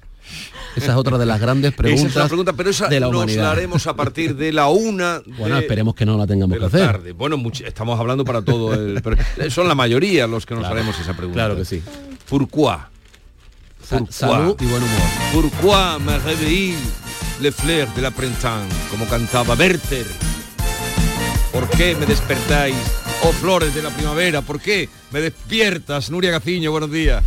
[0.76, 3.32] Esa es otra de las grandes preguntas esa es pregunta, pero esa de la nos
[3.36, 5.22] la haremos a partir de la una.
[5.38, 7.14] bueno, esperemos que no la tengamos que hacer.
[7.14, 9.02] Bueno, estamos hablando para todo el.
[9.50, 11.38] son la mayoría los que nos haremos esa pregunta.
[11.38, 11.82] Claro que sí.
[12.28, 12.78] Pourquoi?
[14.10, 15.08] Salud y buen humor.
[15.34, 16.78] Pourquoi me réveille
[17.42, 18.74] le fleurs de la printemps?
[18.90, 20.06] Como cantaba Werther.
[21.52, 22.76] ¿Por qué me despertáis?
[23.24, 26.10] Oh flores de la primavera, ¿por qué me despiertas?
[26.10, 27.24] Nuria Gaciño, buenos días.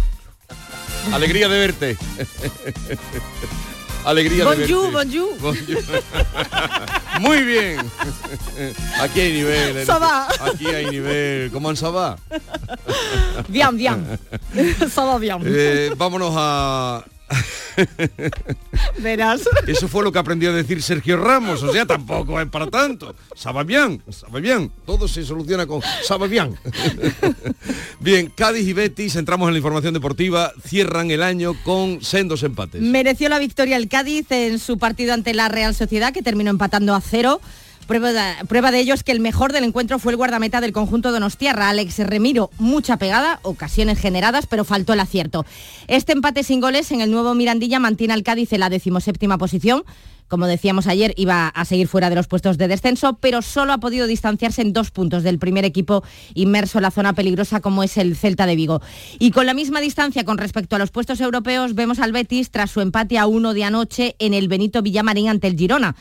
[1.12, 1.96] Alegría de verte.
[4.04, 4.72] Alegría de verte.
[4.72, 4.92] Bonjour,
[5.40, 6.02] bonjour.
[7.20, 7.78] Muy bien.
[9.00, 9.76] Aquí hay nivel.
[9.78, 9.86] ¿eh?
[10.40, 11.50] Aquí hay nivel.
[11.50, 12.18] ¿Cómo en Sabá?
[13.48, 14.18] Bien, bien.
[14.90, 15.42] Ça bien.
[15.44, 17.04] Eh, vámonos a
[18.98, 19.42] Verás.
[19.66, 23.14] Eso fue lo que aprendió a decir Sergio Ramos, o sea, tampoco es para tanto.
[23.34, 24.70] Sabe bien, sabe bien.
[24.84, 26.56] Todo se soluciona con sabe bien.
[28.00, 32.80] bien, Cádiz y Betis, entramos en la información deportiva, cierran el año con sendos empates.
[32.80, 36.94] Mereció la victoria el Cádiz en su partido ante la Real Sociedad, que terminó empatando
[36.94, 37.40] a cero.
[37.86, 41.14] Prueba de, ello es que el mejor del encuentro fue el guardameta del conjunto de
[41.14, 42.50] Donostierra, Alex Remiro.
[42.58, 45.46] Mucha pegada, ocasiones generadas, pero faltó el acierto.
[45.86, 49.84] Este empate sin goles en el nuevo Mirandilla mantiene al Cádiz en la decimoséptima posición.
[50.26, 53.78] Como decíamos ayer, iba a seguir fuera de los puestos de descenso, pero solo ha
[53.78, 56.02] podido distanciarse en dos puntos del primer equipo
[56.34, 58.82] inmerso en la zona peligrosa como es el Celta de Vigo.
[59.20, 62.72] Y con la misma distancia con respecto a los puestos europeos, vemos al Betis tras
[62.72, 65.94] su empate a uno de anoche en el Benito Villamarín ante el Girona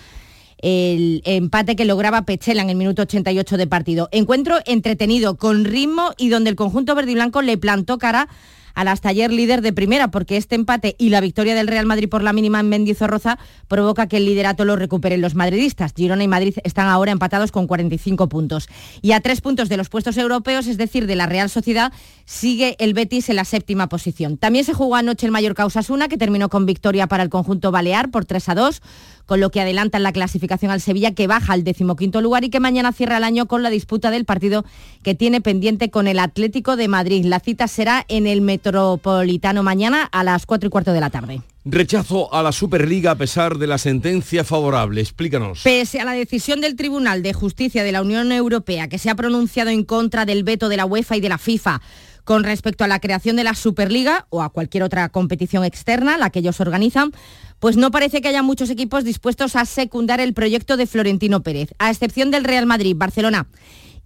[0.68, 4.10] el empate que lograba Pechela en el minuto 88 de partido.
[4.12, 8.28] Encuentro entretenido, con ritmo y donde el conjunto verde y blanco le plantó cara
[8.74, 12.10] al hasta ayer líder de primera, porque este empate y la victoria del Real Madrid
[12.10, 15.94] por la mínima en Mendizorroza provoca que el liderato lo recuperen los madridistas.
[15.96, 18.68] Girona y Madrid están ahora empatados con 45 puntos.
[19.02, 21.94] Y a tres puntos de los puestos europeos, es decir, de la Real Sociedad,
[22.26, 24.38] sigue el Betis en la séptima posición.
[24.38, 28.12] También se jugó anoche el Mallorca Osasuna, que terminó con victoria para el conjunto balear
[28.12, 28.82] por 3 a 2
[29.26, 32.60] con lo que adelantan la clasificación al Sevilla, que baja al decimoquinto lugar y que
[32.60, 34.66] mañana cierra el año con la disputa del partido
[35.04, 37.26] que tiene pendiente con el Atlético de Madrid.
[37.26, 41.42] La cita será en el Metropolitano mañana a las 4 y cuarto de la tarde.
[41.68, 45.02] Rechazo a la Superliga a pesar de la sentencia favorable.
[45.02, 45.62] Explícanos.
[45.64, 49.16] Pese a la decisión del Tribunal de Justicia de la Unión Europea, que se ha
[49.16, 51.82] pronunciado en contra del veto de la UEFA y de la FIFA,
[52.24, 56.30] con respecto a la creación de la Superliga o a cualquier otra competición externa, la
[56.30, 57.14] que ellos organizan,
[57.60, 61.74] pues no parece que haya muchos equipos dispuestos a secundar el proyecto de Florentino Pérez,
[61.80, 63.48] a excepción del Real Madrid, Barcelona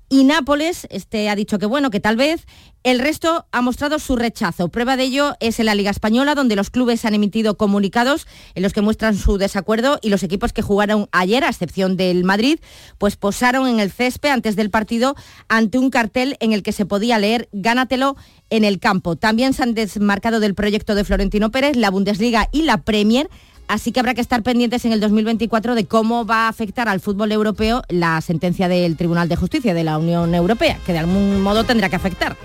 [0.10, 2.48] y Nápoles, este ha dicho que bueno, que tal vez
[2.84, 4.70] el resto ha mostrado su rechazo.
[4.70, 8.64] Prueba de ello es en la Liga Española, donde los clubes han emitido comunicados en
[8.64, 12.60] los que muestran su desacuerdo y los equipos que jugaron ayer, a excepción del Madrid,
[12.98, 15.16] pues posaron en el césped antes del partido
[15.48, 18.16] ante un cartel en el que se podía leer Gánatelo
[18.50, 19.16] en el campo.
[19.16, 23.30] También se han desmarcado del proyecto de Florentino Pérez la Bundesliga y la Premier
[23.70, 27.00] Así que habrá que estar pendientes en el 2024 de cómo va a afectar al
[27.00, 31.40] fútbol europeo la sentencia del Tribunal de Justicia de la Unión Europea, que de algún
[31.44, 32.36] modo tendrá que afectar.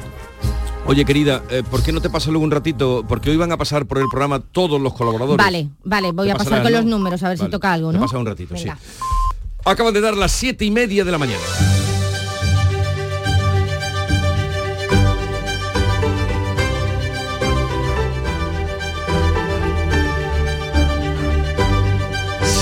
[0.87, 3.07] Oye, querida, eh, ¿por qué no te pasa luego un ratito?
[3.09, 5.43] Porque hoy van a pasar por el programa todos los colaboradores.
[5.43, 8.01] Vale, vale, voy a pasar con los números a ver si toca algo, ¿no?
[8.01, 8.69] pasa un ratito, sí.
[9.65, 11.41] Acaban de dar las siete y media de la mañana.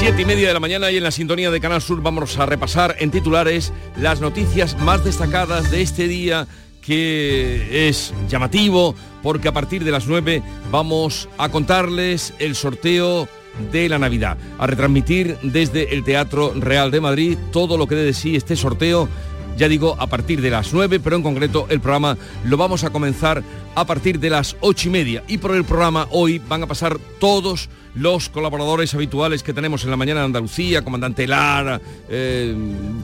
[0.03, 2.45] Siete y media de la mañana y en la sintonía de Canal Sur vamos a
[2.45, 6.49] repasar en titulares las noticias más destacadas de este día
[6.81, 13.29] que es llamativo porque a partir de las 9 vamos a contarles el sorteo
[13.71, 18.03] de la Navidad, a retransmitir desde el Teatro Real de Madrid todo lo que dé
[18.03, 19.09] de sí este sorteo
[19.57, 22.91] ya digo, a partir de las 9, pero en concreto el programa lo vamos a
[22.91, 23.43] comenzar
[23.75, 25.25] a partir de las 8 y media.
[25.29, 29.91] Y por el programa hoy van a pasar todos los colaboradores habituales que tenemos en
[29.91, 32.55] la mañana de Andalucía, comandante Lara, eh,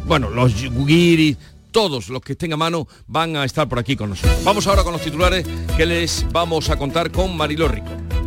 [0.07, 1.37] bueno, los guiris,
[1.70, 4.42] todos los que estén a mano van a estar por aquí con nosotros.
[4.44, 5.46] Vamos ahora con los titulares
[5.77, 8.17] que les vamos a contar con Mariló Rico.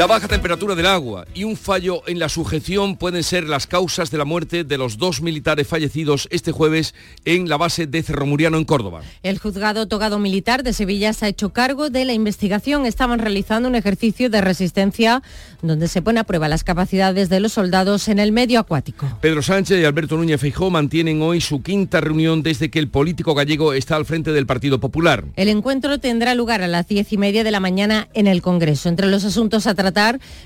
[0.00, 4.10] La baja temperatura del agua y un fallo en la sujeción pueden ser las causas
[4.10, 6.94] de la muerte de los dos militares fallecidos este jueves
[7.26, 9.02] en la base de Cerro Muriano en Córdoba.
[9.22, 12.86] El juzgado togado militar de Sevilla se ha hecho cargo de la investigación.
[12.86, 15.22] Estaban realizando un ejercicio de resistencia
[15.60, 19.06] donde se pone a prueba las capacidades de los soldados en el medio acuático.
[19.20, 23.34] Pedro Sánchez y Alberto Núñez Feijó mantienen hoy su quinta reunión desde que el político
[23.34, 25.26] gallego está al frente del Partido Popular.
[25.36, 28.88] El encuentro tendrá lugar a las diez y media de la mañana en el Congreso.
[28.88, 29.89] Entre los asuntos a tratar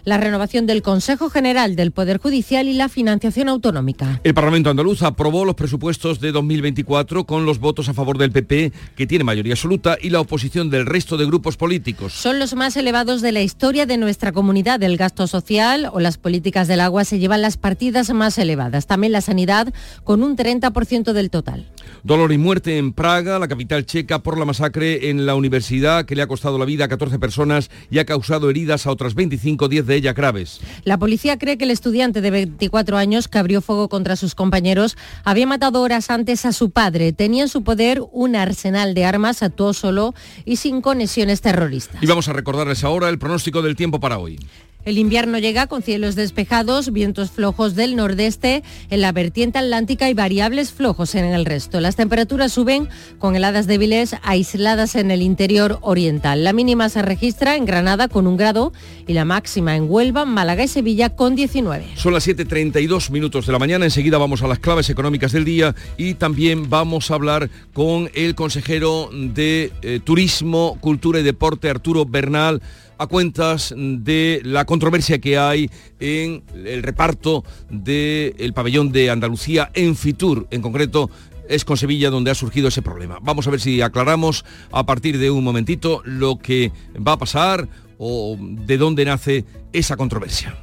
[0.04, 4.20] la renovación del Consejo General del Poder Judicial y la financiación autonómica.
[4.24, 8.72] El Parlamento andaluz aprobó los presupuestos de 2024 con los votos a favor del PP,
[8.96, 12.12] que tiene mayoría absoluta, y la oposición del resto de grupos políticos.
[12.12, 14.83] Son los más elevados de la historia de nuestra comunidad.
[14.83, 18.87] El gasto social o las políticas del agua se llevan las partidas más elevadas.
[18.87, 19.72] También la sanidad
[20.04, 21.66] con un 30% del total.
[22.02, 26.14] Dolor y muerte en Praga, la capital checa, por la masacre en la universidad que
[26.14, 29.23] le ha costado la vida a 14 personas y ha causado heridas a otras 20
[29.24, 30.60] 25, 10 de ellas graves.
[30.84, 34.96] La policía cree que el estudiante de 24 años que abrió fuego contra sus compañeros
[35.24, 37.12] había matado horas antes a su padre.
[37.12, 42.02] Tenía en su poder un arsenal de armas, actuó solo y sin conexiones terroristas.
[42.02, 44.38] Y vamos a recordarles ahora el pronóstico del tiempo para hoy.
[44.85, 50.14] El invierno llega con cielos despejados, vientos flojos del nordeste en la vertiente atlántica y
[50.14, 51.81] variables flojos en el resto.
[51.81, 56.44] Las temperaturas suben con heladas débiles aisladas en el interior oriental.
[56.44, 58.75] La mínima se registra en Granada con un grado
[59.07, 61.87] y la máxima en Huelva, Málaga y Sevilla con 19.
[61.97, 63.87] Son las 7.32 minutos de la mañana.
[63.87, 68.35] Enseguida vamos a las claves económicas del día y también vamos a hablar con el
[68.35, 72.61] consejero de eh, Turismo, Cultura y Deporte, Arturo Bernal
[72.98, 79.96] a cuentas de la controversia que hay en el reparto del pabellón de Andalucía en
[79.96, 81.11] Fitur, en concreto
[81.48, 83.18] es con Sevilla donde ha surgido ese problema.
[83.22, 87.68] Vamos a ver si aclaramos a partir de un momentito lo que va a pasar
[87.98, 90.57] o de dónde nace esa controversia.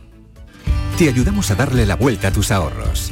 [0.98, 3.12] Te ayudamos a darle la vuelta a tus ahorros.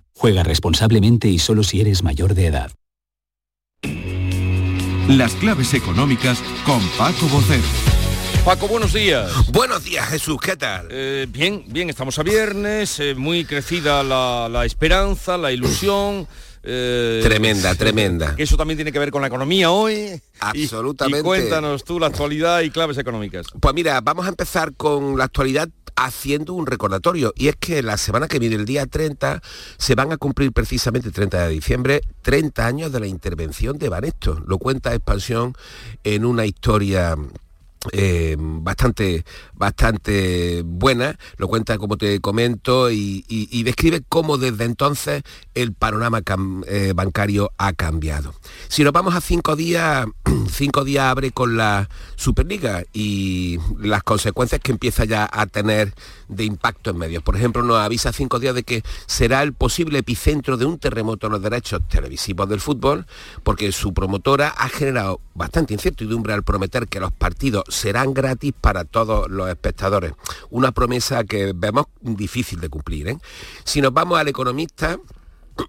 [0.21, 2.71] Juega responsablemente y solo si eres mayor de edad.
[5.07, 7.63] Las claves económicas con Paco Bocero.
[8.45, 9.31] Paco, buenos días.
[9.51, 10.89] Buenos días, Jesús, ¿qué tal?
[10.91, 16.27] Eh, bien, bien, estamos a viernes, eh, muy crecida la, la esperanza, la ilusión.
[16.63, 18.35] Eh, Tremenda, pues, tremenda.
[18.35, 20.21] Que eso también tiene que ver con la economía hoy.
[20.39, 21.19] Absolutamente.
[21.19, 23.47] Y, cuéntanos tú la actualidad y claves económicas.
[23.59, 27.97] Pues mira, vamos a empezar con la actualidad haciendo un recordatorio y es que la
[27.97, 29.41] semana que viene, el día 30,
[29.77, 33.89] se van a cumplir precisamente el 30 de diciembre 30 años de la intervención de
[33.89, 34.41] Banesto.
[34.45, 35.53] Lo cuenta Expansión
[36.03, 37.15] en una historia
[37.91, 45.23] eh, bastante bastante buena lo cuenta como te comento y, y- describe cómo desde entonces
[45.53, 46.21] el panorama
[46.67, 48.33] eh, bancario ha cambiado.
[48.67, 50.05] Si nos vamos a cinco días
[50.51, 55.93] cinco días abre con la Superliga y las consecuencias que empieza ya a tener
[56.27, 57.23] de impacto en medios.
[57.23, 61.27] Por ejemplo nos avisa cinco días de que será el posible epicentro de un terremoto
[61.27, 63.05] en los derechos televisivos del fútbol
[63.43, 68.83] porque su promotora ha generado bastante incertidumbre al prometer que los partidos serán gratis para
[68.85, 70.13] todos los espectadores.
[70.49, 73.07] Una promesa que vemos difícil de cumplir.
[73.07, 73.17] ¿eh?
[73.63, 74.99] Si nos vamos al economista,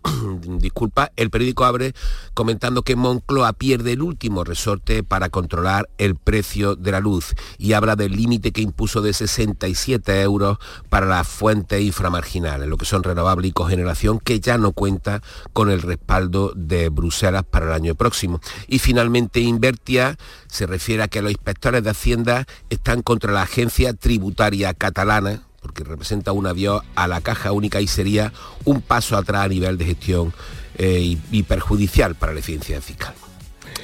[0.59, 1.95] disculpa, el periódico abre
[2.35, 7.73] comentando que Moncloa pierde el último resorte para controlar el precio de la luz y
[7.73, 13.03] habla del límite que impuso de 67 euros para las fuentes inframarginales, lo que son
[13.03, 15.23] renovables y cogeneración, que ya no cuenta
[15.53, 18.41] con el respaldo de Bruselas para el año próximo.
[18.69, 20.17] Y finalmente Invertia
[20.47, 25.85] se refiere a que los inspectores de Hacienda están contra la agencia tributaria catalana, porque
[25.85, 28.33] representa un avión a la caja única y sería
[28.65, 30.35] un paso atrás a nivel de gestión
[30.77, 33.15] eh, y, y perjudicial para la eficiencia fiscal.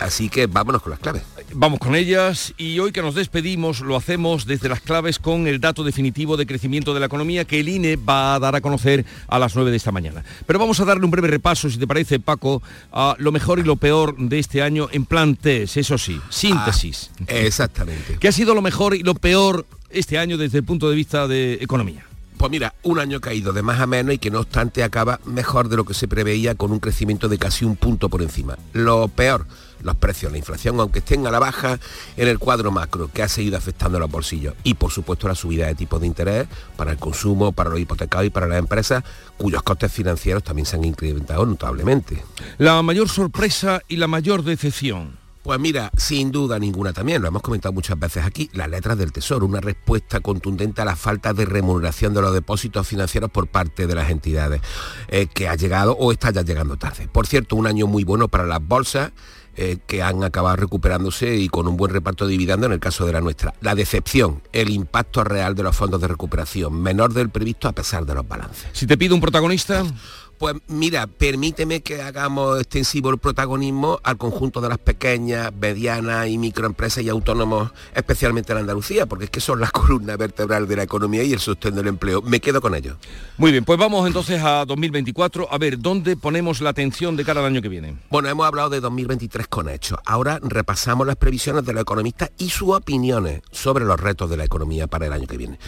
[0.01, 1.23] Así que vámonos con las claves.
[1.53, 5.61] Vamos con ellas y hoy que nos despedimos lo hacemos desde las claves con el
[5.61, 9.05] dato definitivo de crecimiento de la economía que el INE va a dar a conocer
[9.27, 10.25] a las 9 de esta mañana.
[10.47, 12.63] Pero vamos a darle un breve repaso, si te parece, Paco,
[12.93, 17.11] a lo mejor y lo peor de este año en plan test, eso sí, síntesis.
[17.23, 18.19] Ah, exactamente.
[18.21, 21.29] ¿Qué ha sido lo mejor y lo peor este año desde el punto de vista
[21.29, 22.05] de economía?
[22.39, 25.69] Pues mira, un año caído de más a menos y que no obstante acaba mejor
[25.69, 28.57] de lo que se preveía con un crecimiento de casi un punto por encima.
[28.73, 29.45] Lo peor,
[29.83, 31.81] los precios, la inflación, aunque estén a la baja
[32.17, 34.55] en el cuadro macro, que ha seguido afectando los bolsillos.
[34.63, 38.29] Y por supuesto la subida de tipos de interés para el consumo, para los hipotecados
[38.29, 39.03] y para las empresas,
[39.37, 42.23] cuyos costes financieros también se han incrementado notablemente.
[42.59, 45.19] La mayor sorpresa y la mayor decepción.
[45.43, 49.13] Pues mira, sin duda ninguna también, lo hemos comentado muchas veces aquí, las letras del
[49.13, 53.87] Tesoro, una respuesta contundente a la falta de remuneración de los depósitos financieros por parte
[53.87, 54.61] de las entidades,
[55.09, 57.09] eh, que ha llegado o está ya llegando tarde.
[57.09, 59.13] Por cierto, un año muy bueno para las bolsas,
[59.61, 63.07] eh, que han acabado recuperándose y con un buen reparto de dividendo en el caso
[63.07, 63.55] de la nuestra.
[63.61, 68.07] La decepción, el impacto real de los fondos de recuperación, menor del previsto a pesar
[68.07, 68.69] de los balances.
[68.73, 69.85] Si te pido un protagonista...
[70.39, 76.39] Pues mira, permíteme que hagamos extensivo el protagonismo al conjunto de las pequeñas, medianas y
[76.39, 80.85] microempresas y autónomos, especialmente en Andalucía, porque es que son la columna vertebral de la
[80.85, 82.23] economía y el sostén del empleo.
[82.23, 82.97] Me quedo con ellos.
[83.37, 85.49] Muy bien, pues vamos entonces a 2024.
[85.51, 87.97] A ver, ¿dónde ponemos la atención de cara al año que viene?
[88.09, 89.99] Bueno, hemos hablado de 2023 con hechos.
[90.05, 94.45] Ahora repasamos las previsiones de los economistas y sus opiniones sobre los retos de la
[94.45, 95.59] economía para el año que viene.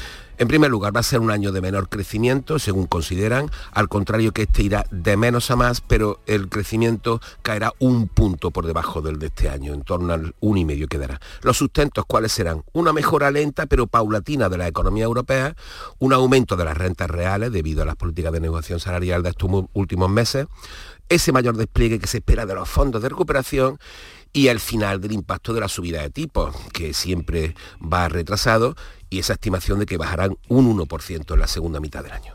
[0.41, 4.33] En primer lugar, va a ser un año de menor crecimiento, según consideran, al contrario
[4.33, 9.03] que este irá de menos a más, pero el crecimiento caerá un punto por debajo
[9.03, 11.21] del de este año, en torno al uno y medio quedará.
[11.43, 12.63] Los sustentos, ¿cuáles serán?
[12.73, 15.55] Una mejora lenta pero paulatina de la economía europea,
[15.99, 19.51] un aumento de las rentas reales debido a las políticas de negociación salarial de estos
[19.75, 20.47] últimos meses,
[21.11, 23.79] ese mayor despliegue que se espera de los fondos de recuperación
[24.33, 28.77] y el final del impacto de la subida de tipos, que siempre va retrasado,
[29.11, 32.33] y esa estimación de que bajarán un 1% en la segunda mitad del año.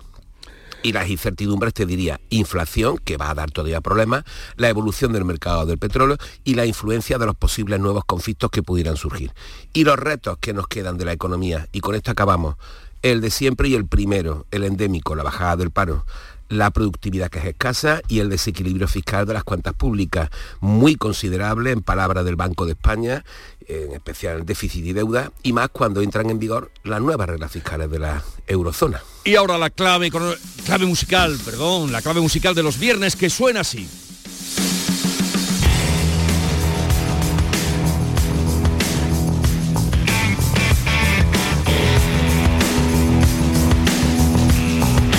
[0.84, 4.23] Y las incertidumbres, te diría, inflación, que va a dar todavía problemas,
[4.55, 8.61] la evolución del mercado del petróleo y la influencia de los posibles nuevos conflictos que
[8.61, 9.34] pudieran surgir.
[9.73, 12.55] Y los retos que nos quedan de la economía, y con esto acabamos,
[13.01, 16.05] el de siempre y el primero, el endémico, la bajada del paro,
[16.49, 21.71] la productividad que es escasa y el desequilibrio fiscal de las cuentas públicas, muy considerable
[21.71, 23.26] en palabras del Banco de España,
[23.68, 27.89] en especial déficit y deuda, y más cuando entran en vigor las nuevas reglas fiscales
[27.89, 29.01] de la eurozona.
[29.24, 33.61] Y ahora la clave, clave musical, perdón, la clave musical de los viernes que suena
[33.61, 33.88] así.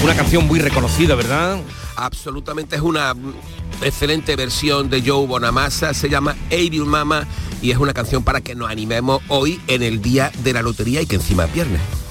[0.04, 1.58] Una canción muy reconocida, ¿verdad?
[1.96, 3.14] Absolutamente es una
[3.82, 7.26] excelente versión de Joe Bonamassa, se llama Evil Mama
[7.62, 11.02] y es una canción para que nos animemos hoy en el día de la lotería
[11.02, 12.05] y que encima es.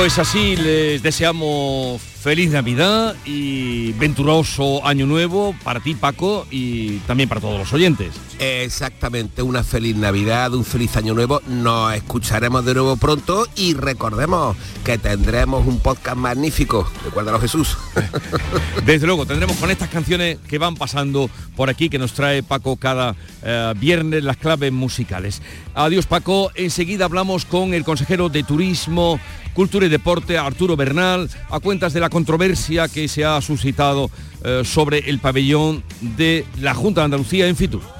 [0.00, 7.28] Pues así les deseamos feliz Navidad y venturoso año nuevo para ti Paco y también
[7.28, 8.12] para todos los oyentes.
[8.38, 11.40] Exactamente, una feliz Navidad, un feliz año nuevo.
[11.46, 16.90] Nos escucharemos de nuevo pronto y recordemos que tendremos un podcast magnífico.
[17.04, 17.76] Recuérdalo Jesús.
[18.86, 22.76] Desde luego, tendremos con estas canciones que van pasando por aquí, que nos trae Paco
[22.76, 25.40] cada eh, viernes las claves musicales.
[25.74, 29.18] Adiós Paco, enseguida hablamos con el consejero de Turismo
[29.60, 34.10] Cultura y Deporte, Arturo Bernal, a cuentas de la controversia que se ha suscitado
[34.42, 37.99] eh, sobre el pabellón de la Junta de Andalucía en Fitur.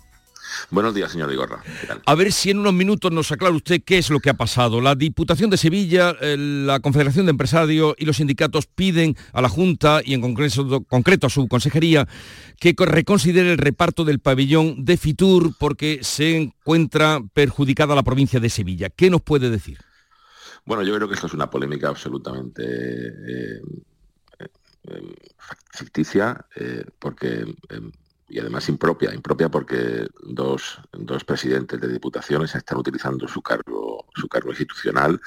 [0.69, 1.63] Buenos días, señor Igorra.
[2.05, 4.81] A ver si en unos minutos nos aclara usted qué es lo que ha pasado.
[4.81, 9.49] La Diputación de Sevilla, eh, la Confederación de Empresarios y los sindicatos piden a la
[9.49, 12.07] Junta y en concreto, concreto a su consejería
[12.59, 18.49] que reconsidere el reparto del pabellón de Fitur porque se encuentra perjudicada la provincia de
[18.49, 18.89] Sevilla.
[18.89, 19.79] ¿Qué nos puede decir?
[20.65, 23.61] Bueno, yo creo que esto es una polémica absolutamente eh,
[24.39, 24.49] eh,
[25.71, 26.45] ficticia,
[26.99, 27.45] porque
[28.31, 30.79] y además impropia, impropia porque dos,
[31.25, 35.19] presidentes de diputaciones están utilizando su cargo, su cargo institucional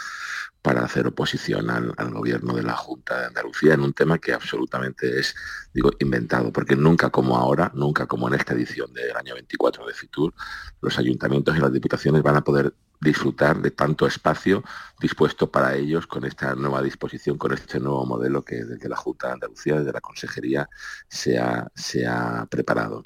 [0.63, 5.21] para hacer oposición al, gobierno de la Junta de Andalucía en un tema que absolutamente
[5.21, 5.35] es,
[5.75, 9.93] digo, inventado, porque nunca como ahora, nunca como en esta edición del año 24 de
[9.93, 10.33] FITUR,
[10.81, 14.65] los ayuntamientos y las diputaciones van a poder disfrutar de tanto espacio
[15.01, 19.29] dispuesto para ellos con esta nueva disposición, con este nuevo modelo que desde la Junta
[19.29, 20.69] de Andalucía, desde la Consejería,
[21.09, 23.03] se ha, se ha preparado.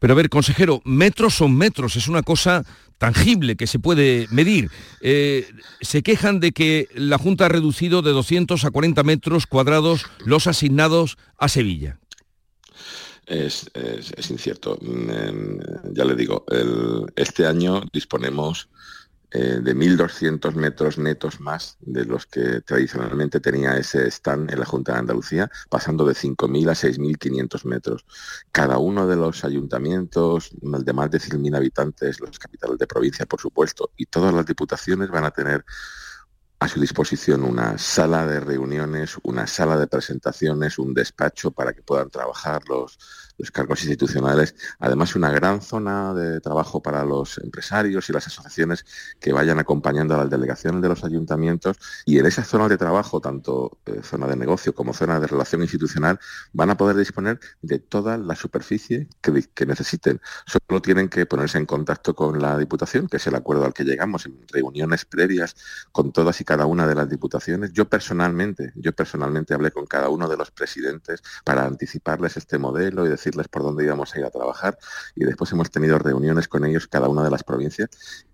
[0.00, 2.64] Pero a ver, consejero, metros son metros, es una cosa
[2.98, 4.70] tangible que se puede medir.
[5.00, 5.48] Eh,
[5.80, 10.46] se quejan de que la Junta ha reducido de 200 a 40 metros cuadrados los
[10.46, 11.98] asignados a Sevilla.
[13.26, 13.70] Es,
[14.30, 14.78] incierto.
[14.80, 16.44] Mm, ya le digo,
[17.16, 18.68] este año disponemos
[19.36, 24.64] eh, de 1.200 metros netos más de los que tradicionalmente tenía ese stand en la
[24.64, 28.06] Junta de Andalucía, pasando de 5.000 a 6.500 metros.
[28.52, 33.40] Cada uno de los ayuntamientos de más de 100.000 habitantes, los capitales de provincia, por
[33.40, 35.64] supuesto, y todas las diputaciones van a tener
[36.60, 41.82] a su disposición una sala de reuniones, una sala de presentaciones, un despacho para que
[41.82, 42.96] puedan trabajar los,
[43.38, 48.84] los cargos institucionales, además una gran zona de trabajo para los empresarios y las asociaciones
[49.20, 53.20] que vayan acompañando a las delegaciones de los ayuntamientos y en esa zona de trabajo,
[53.20, 56.18] tanto eh, zona de negocio como zona de relación institucional,
[56.52, 60.20] van a poder disponer de toda la superficie que, que necesiten.
[60.46, 63.84] Solo tienen que ponerse en contacto con la Diputación, que es el acuerdo al que
[63.84, 65.56] llegamos en reuniones previas
[65.92, 67.72] con todas y cada una de las diputaciones.
[67.72, 73.06] Yo personalmente, yo personalmente hablé con cada uno de los presidentes para anticiparles este modelo
[73.06, 74.78] y decir decirles por dónde íbamos a ir a trabajar
[75.14, 77.88] y después hemos tenido reuniones con ellos cada una de las provincias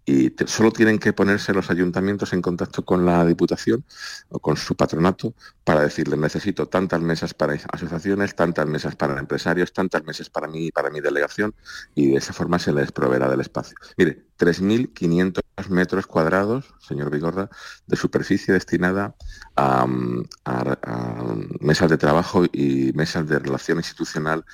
[0.04, 3.84] y solo tienen que ponerse los ayuntamientos en contacto con la Diputación
[4.28, 9.72] o con su patronato para decirles necesito tantas mesas para asociaciones, tantas mesas para empresarios,
[9.72, 11.54] tantas mesas para mí y para mi delegación
[11.94, 13.76] y de esa forma se les proveerá del espacio.
[13.96, 17.50] Mire, 3.500 metros cuadrados, señor Vigorra,
[17.86, 19.14] de superficie destinada
[19.54, 19.86] a
[21.60, 24.44] mesas de trabajo y mesas de relación institucional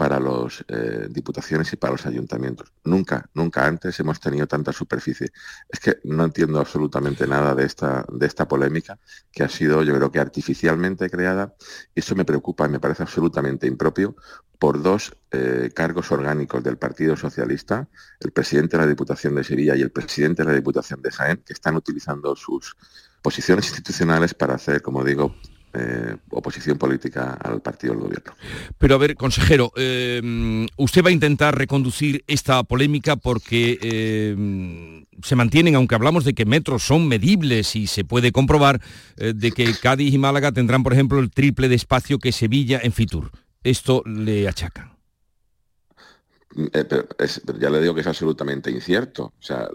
[0.00, 2.72] para las eh, diputaciones y para los ayuntamientos.
[2.84, 5.28] Nunca, nunca antes hemos tenido tanta superficie.
[5.68, 8.98] Es que no entiendo absolutamente nada de esta, de esta polémica
[9.30, 11.54] que ha sido, yo creo que artificialmente creada,
[11.94, 14.16] eso me preocupa me parece absolutamente impropio
[14.58, 17.86] por dos eh, cargos orgánicos del Partido Socialista,
[18.20, 21.42] el presidente de la Diputación de Sevilla y el presidente de la Diputación de Jaén,
[21.44, 22.74] que están utilizando sus
[23.20, 25.36] posiciones institucionales para hacer, como digo,
[25.72, 28.32] eh, oposición política al partido del gobierno.
[28.78, 35.36] Pero a ver, consejero, eh, usted va a intentar reconducir esta polémica porque eh, se
[35.36, 38.80] mantienen, aunque hablamos de que metros son medibles y se puede comprobar,
[39.16, 42.92] de que Cádiz y Málaga tendrán, por ejemplo, el triple de espacio que Sevilla en
[42.92, 43.30] Fitur.
[43.62, 44.48] Esto le
[46.72, 47.06] achaca.
[47.58, 49.32] ya le digo que es absolutamente incierto.
[49.38, 49.68] O sea,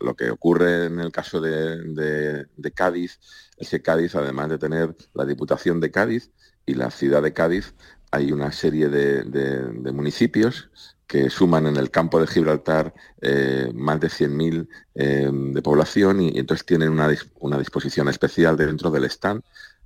[0.00, 3.18] lo que ocurre en el caso de Cádiz
[3.56, 6.30] es que Cádiz, además de tener la Diputación de Cádiz
[6.66, 7.74] y la ciudad de Cádiz,
[8.10, 10.70] hay una serie de, municipios
[11.06, 16.38] que suman en el campo de Gibraltar eh, más de 100.000 eh, de población y,
[16.38, 17.08] entonces tienen una,
[17.58, 19.42] disposición especial dentro del stand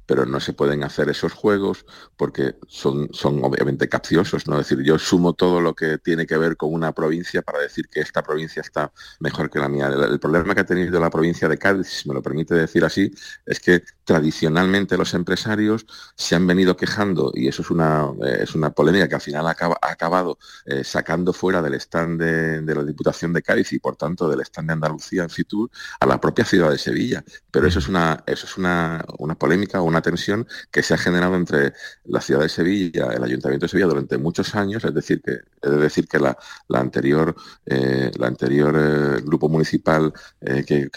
[0.06, 1.84] pero no se pueden hacer esos juegos
[2.16, 4.58] porque son, son obviamente capciosos, ¿no?
[4.58, 7.88] Es decir, yo sumo todo lo que tiene que ver con una provincia para decir
[7.88, 9.88] que esta provincia está mejor que la mía.
[9.88, 13.12] El, problema que ha tenido la provincia de Cádiz, si me lo permite decir así,
[13.46, 15.86] es que tradicionalmente los empresarios
[16.16, 19.46] se han venido quejando, y eso es una, eh, es una polémica que al final
[19.46, 24.28] ha, acabado eh, sacando fuera del stand de, la Diputación de Cádiz y por tanto
[24.28, 27.24] del stand de Andalucía en Fitur a la propia ciudad de Sevilla.
[27.50, 31.36] Pero eso es una, eso es una, una polémica una tensión que se ha generado
[31.36, 31.72] entre
[32.04, 35.32] la ciudad de Sevilla, el Ayuntamiento de Sevilla durante muchos años, es decir, que,
[35.62, 36.36] es decir que la,
[36.74, 37.34] anterior,
[37.66, 40.90] eh, la anterior eh, grupo municipal eh, que,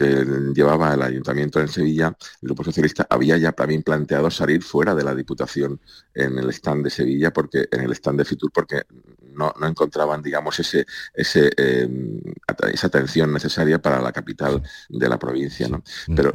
[0.55, 2.07] llevaba el Ayuntamiento en Sevilla,
[2.41, 5.79] el Grupo Socialista, había ya también planteado salir fuera de la Diputación
[6.13, 8.83] en el stand de Sevilla, porque en el stand de Fitur, porque
[9.35, 11.51] no, encontraban, digamos, ese, ese,
[12.71, 15.67] esa atención necesaria para la capital de la provincia.
[15.67, 15.83] ¿no?
[16.15, 16.33] Pero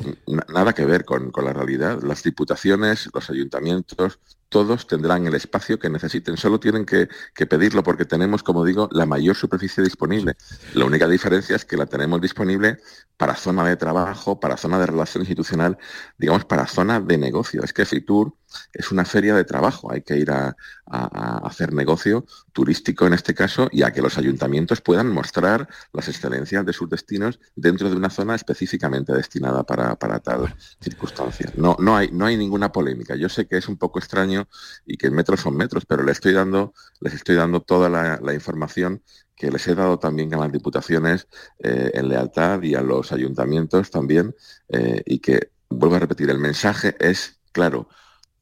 [0.49, 2.03] nada que ver con, con la realidad.
[2.03, 7.09] Las diputaciones los ayuntamientos, todos tendrán el espacio que necesiten, solo tienen que,
[7.47, 10.37] pedirlo porque tenemos, como digo, la mayor superficie disponible.
[10.75, 12.79] La única diferencia es que la tenemos disponible
[13.17, 15.79] para zona de trabajo, para zona de relación institucional,
[16.19, 17.63] digamos, para zona de negocio.
[17.63, 18.35] Es que Fitur
[18.73, 20.57] es una feria de trabajo, hay que ir a,
[20.93, 26.67] hacer negocio turístico en este caso y a que los ayuntamientos puedan mostrar las excelencias
[26.67, 31.53] de sus destinos dentro de una zona específicamente destinada para, tal circunstancia.
[31.55, 33.15] No, no, hay, ninguna polémica.
[33.15, 34.49] Yo sé que es un poco extraño
[34.85, 39.05] y que metros son metros, pero les estoy dando, les estoy dando toda la, información
[39.37, 41.29] que les he dado también a las diputaciones
[41.61, 44.35] eh, en lealtad y a los ayuntamientos también,
[44.71, 47.89] eh, y que, vuelvo a repetir, el mensaje es claro,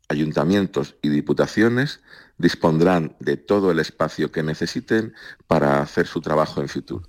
[0.09, 2.00] ayuntamientos y diputaciones
[2.38, 5.14] dispondrán de todo el espacio que necesiten
[5.46, 7.09] para hacer su trabajo en futuro.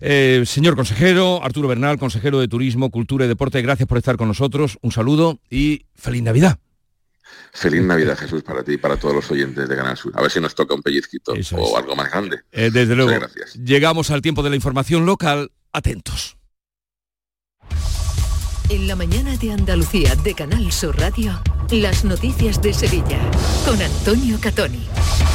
[0.00, 4.26] Eh, señor consejero, Arturo Bernal, consejero de Turismo, Cultura y Deporte, gracias por estar con
[4.26, 4.78] nosotros.
[4.82, 6.58] Un saludo y feliz Navidad.
[7.52, 10.12] Feliz Navidad, Jesús, para ti y para todos los oyentes de Canal Sur.
[10.16, 12.40] A ver si nos toca un pellizquito o algo más grande.
[12.52, 13.12] Eh, desde luego.
[13.62, 15.52] Llegamos al tiempo de la información local.
[15.72, 16.37] Atentos.
[18.70, 21.40] En la mañana de Andalucía de Canal Sur Radio,
[21.70, 23.18] las noticias de Sevilla
[23.64, 24.86] con Antonio Catoni.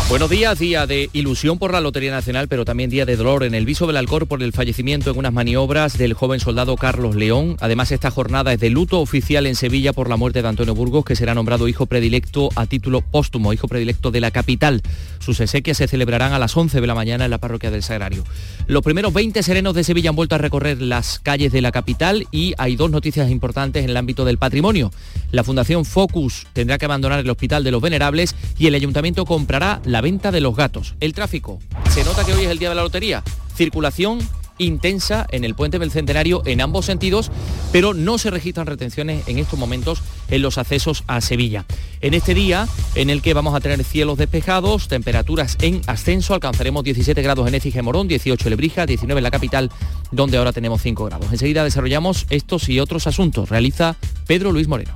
[0.09, 3.55] Buenos días, día de ilusión por la Lotería Nacional, pero también día de dolor en
[3.55, 7.55] el viso del Alcor por el fallecimiento en unas maniobras del joven soldado Carlos León.
[7.61, 11.05] Además, esta jornada es de luto oficial en Sevilla por la muerte de Antonio Burgos,
[11.05, 14.81] que será nombrado hijo predilecto a título póstumo, hijo predilecto de la capital.
[15.19, 18.23] Sus exequias se celebrarán a las 11 de la mañana en la parroquia del Sagrario.
[18.67, 22.27] Los primeros 20 serenos de Sevilla han vuelto a recorrer las calles de la capital
[22.29, 24.91] y hay dos noticias importantes en el ámbito del patrimonio.
[25.32, 29.82] La Fundación Focus tendrá que abandonar el Hospital de los Venerables y el Ayuntamiento comprará
[29.86, 30.95] la venta de los gatos.
[30.99, 31.59] El tráfico.
[31.89, 33.24] Se nota que hoy es el día de la lotería.
[33.55, 34.19] Circulación
[34.57, 37.31] intensa en el puente del Centenario en ambos sentidos,
[37.71, 41.65] pero no se registran retenciones en estos momentos en los accesos a Sevilla.
[42.01, 46.83] En este día en el que vamos a tener cielos despejados, temperaturas en ascenso, alcanzaremos
[46.83, 49.71] 17 grados en Écija Morón, 18 en Lebrija, 19 en la capital,
[50.11, 51.27] donde ahora tenemos 5 grados.
[51.31, 53.49] Enseguida desarrollamos estos y otros asuntos.
[53.49, 53.95] Realiza
[54.27, 54.93] Pedro Luis Moreno.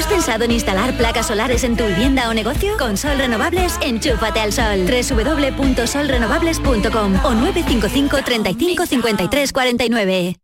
[0.00, 2.78] ¿Has pensado en instalar placas solares en tu vivienda o negocio?
[2.78, 4.86] Con Sol Renovables, enchúfate al sol.
[4.86, 10.36] www.solrenovables.com o 955 35 53 49.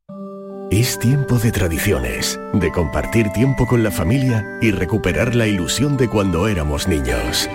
[0.70, 6.10] Es tiempo de tradiciones, de compartir tiempo con la familia y recuperar la ilusión de
[6.10, 7.48] cuando éramos niños.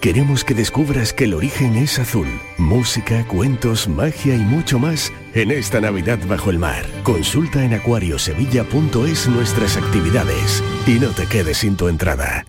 [0.00, 2.28] Queremos que descubras que el origen es azul.
[2.58, 6.84] Música, cuentos, magia y mucho más en esta Navidad bajo el mar.
[7.02, 12.46] Consulta en acuariosevilla.es nuestras actividades y no te quedes sin tu entrada.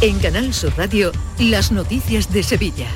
[0.00, 2.88] En Canal Sur Radio, las noticias de Sevilla.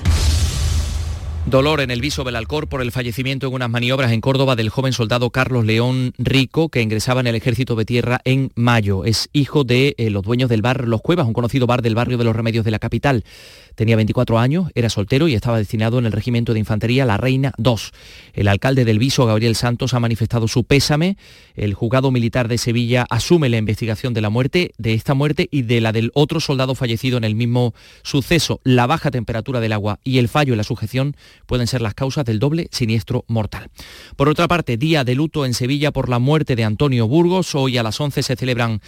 [1.50, 4.92] Dolor en el viso Belalcor por el fallecimiento en unas maniobras en Córdoba del joven
[4.92, 9.06] soldado Carlos León Rico, que ingresaba en el ejército de tierra en mayo.
[9.06, 12.18] Es hijo de eh, los dueños del bar Los Cuevas, un conocido bar del barrio
[12.18, 13.24] de los Remedios de la capital.
[13.76, 17.52] Tenía 24 años, era soltero y estaba destinado en el regimiento de infantería La Reina
[17.56, 17.76] II.
[18.34, 21.16] El alcalde del Viso, Gabriel Santos, ha manifestado su pésame.
[21.54, 25.62] El juzgado militar de Sevilla asume la investigación de la muerte, de esta muerte y
[25.62, 27.72] de la del otro soldado fallecido en el mismo
[28.02, 28.60] suceso.
[28.64, 31.16] La baja temperatura del agua y el fallo en la sujeción
[31.46, 33.68] pueden ser las causas del doble siniestro mortal.
[34.16, 37.54] Por otra parte, día de luto en Sevilla por la muerte de Antonio Burgos.
[37.54, 38.80] Hoy a las 11 se celebran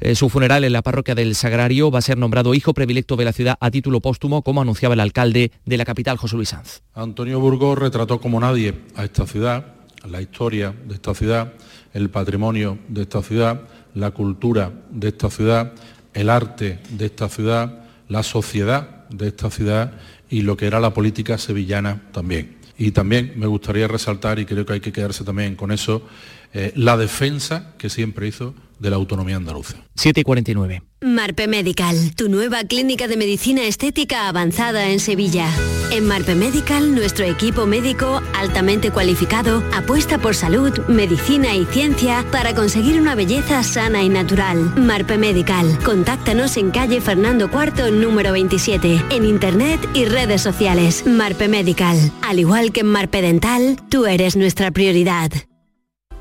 [0.00, 1.90] eh, su funeral en la parroquia del Sagrario.
[1.90, 5.00] Va a ser nombrado hijo predilecto de la ciudad a título póstumo como anunciaba el
[5.00, 6.82] alcalde de la capital, José Luis Sanz.
[6.94, 9.74] Antonio Burgos retrató como nadie a esta ciudad,
[10.08, 11.52] la historia de esta ciudad,
[11.92, 13.62] el patrimonio de esta ciudad,
[13.94, 15.72] la cultura de esta ciudad,
[16.14, 19.92] el arte de esta ciudad, la sociedad de esta ciudad
[20.30, 22.56] y lo que era la política sevillana también.
[22.76, 26.06] Y también me gustaría resaltar, y creo que hay que quedarse también con eso,
[26.54, 29.76] eh, la defensa que siempre hizo de la autonomía andaluza.
[29.94, 30.82] 7 y 49.
[31.00, 35.48] Marpe Medical, tu nueva clínica de medicina estética avanzada en Sevilla.
[35.92, 42.54] En Marpe Medical, nuestro equipo médico altamente cualificado apuesta por salud, medicina y ciencia para
[42.54, 44.74] conseguir una belleza sana y natural.
[44.76, 51.06] Marpe Medical, contáctanos en calle Fernando IV, número 27, en internet y redes sociales.
[51.06, 55.30] Marpe Medical, al igual que en Marpe Dental, tú eres nuestra prioridad.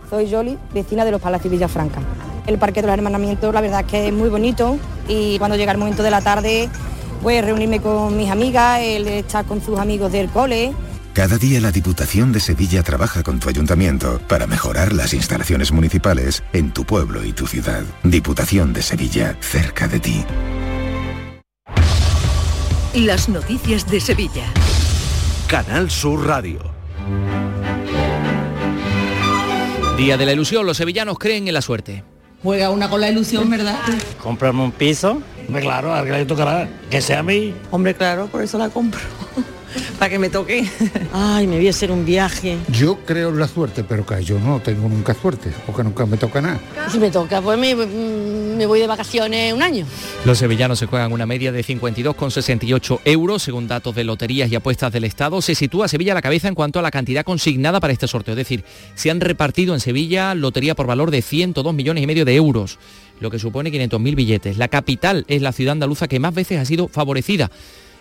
[0.09, 1.99] Soy Yoli, vecina de los Palacios Villafranca.
[2.47, 5.73] El Parque de los Hermanamientos, la verdad es que es muy bonito y cuando llega
[5.73, 6.69] el momento de la tarde,
[7.21, 10.73] pues reunirme con mis amigas, el estar con sus amigos del cole.
[11.13, 16.43] Cada día la Diputación de Sevilla trabaja con tu ayuntamiento para mejorar las instalaciones municipales
[16.53, 17.83] en tu pueblo y tu ciudad.
[18.03, 20.23] Diputación de Sevilla, cerca de ti.
[22.93, 24.45] Las noticias de Sevilla.
[25.47, 26.59] Canal Sur Radio.
[29.97, 32.03] Día de la ilusión, los sevillanos creen en la suerte.
[32.43, 33.79] Juega una con la ilusión, ¿verdad?
[34.21, 37.53] Comprarme un piso, hombre, claro, a alguien le tocará, que sea a mí.
[37.71, 39.01] Hombre, claro, por eso la compro.
[39.99, 40.69] Para que me toque.
[41.13, 42.57] Ay, me voy a hacer un viaje.
[42.71, 46.17] Yo creo en la suerte, pero que yo no tengo nunca suerte, porque nunca me
[46.17, 46.59] toca nada.
[46.91, 49.85] Si me toca, pues me, me voy de vacaciones un año.
[50.25, 54.91] Los sevillanos se juegan una media de 52,68 euros, según datos de loterías y apuestas
[54.91, 55.41] del Estado.
[55.41, 58.33] Se sitúa Sevilla a la cabeza en cuanto a la cantidad consignada para este sorteo.
[58.33, 58.63] Es decir,
[58.95, 62.79] se han repartido en Sevilla lotería por valor de 102 millones y medio de euros,
[63.19, 64.57] lo que supone 500.000 billetes.
[64.57, 67.49] La capital es la ciudad andaluza que más veces ha sido favorecida.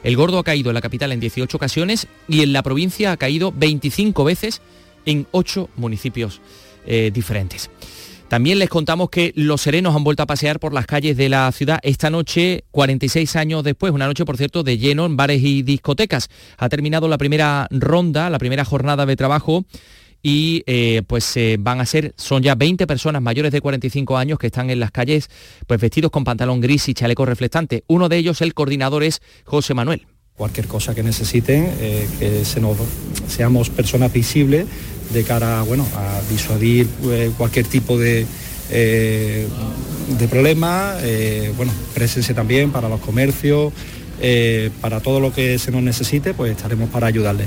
[0.07, 3.17] El gordo ha caído en la capital en 18 ocasiones y en la provincia ha
[3.17, 4.63] caído 25 veces
[5.05, 6.41] en 8 municipios
[6.87, 7.71] eh, diferentes.
[8.29, 11.51] También les contamos que los serenos han vuelto a pasear por las calles de la
[11.51, 15.65] ciudad esta noche, 46 años después, una noche por cierto de lleno en bares y
[15.65, 16.29] discotecas.
[16.57, 19.65] Ha terminado la primera ronda, la primera jornada de trabajo
[20.23, 24.39] y eh, pues eh, van a ser, son ya 20 personas mayores de 45 años
[24.39, 25.29] que están en las calles
[25.67, 27.85] pues vestidos con pantalón gris y chaleco reflectante.
[27.87, 30.07] Uno de ellos, el coordinador, es José Manuel.
[30.35, 32.77] Cualquier cosa que necesiten, eh, que se nos,
[33.27, 34.67] seamos personas visibles
[35.13, 38.27] de cara bueno, a disuadir eh, cualquier tipo de,
[38.69, 40.97] de problema,
[41.57, 43.73] bueno, présense también para los comercios,
[44.81, 47.47] para todo lo que se nos necesite, pues estaremos para ayudarles.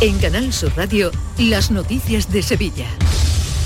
[0.00, 2.86] En Canal Sur Radio, las noticias de Sevilla.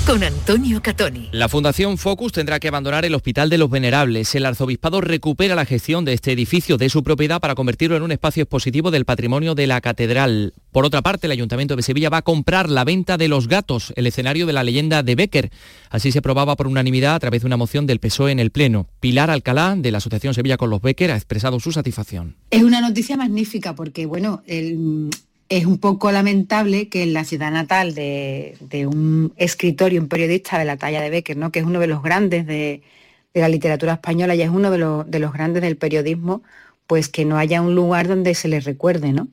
[0.07, 1.31] Con Antonio Catoni.
[1.33, 4.35] La Fundación Focus tendrá que abandonar el Hospital de los Venerables.
[4.35, 8.13] El arzobispado recupera la gestión de este edificio de su propiedad para convertirlo en un
[8.13, 10.55] espacio expositivo del patrimonio de la catedral.
[10.71, 13.93] Por otra parte, el Ayuntamiento de Sevilla va a comprar la venta de Los Gatos,
[13.97, 15.51] el escenario de la leyenda de Becker.
[15.91, 18.87] Así se aprobaba por unanimidad a través de una moción del PSOE en el Pleno.
[19.01, 22.37] Pilar Alcalá, de la Asociación Sevilla con los Becker, ha expresado su satisfacción.
[22.51, 25.11] Es una noticia magnífica porque, bueno, el,
[25.49, 30.59] es un poco lamentable que en la ciudad natal de, un escritor y un periodista
[30.59, 31.51] de la talla de Becker, ¿no?
[31.51, 32.83] que es uno de los grandes de,
[33.35, 36.43] la literatura española y es uno de los grandes del periodismo,
[36.89, 39.29] pues que no haya un lugar donde se le recuerde, ¿no?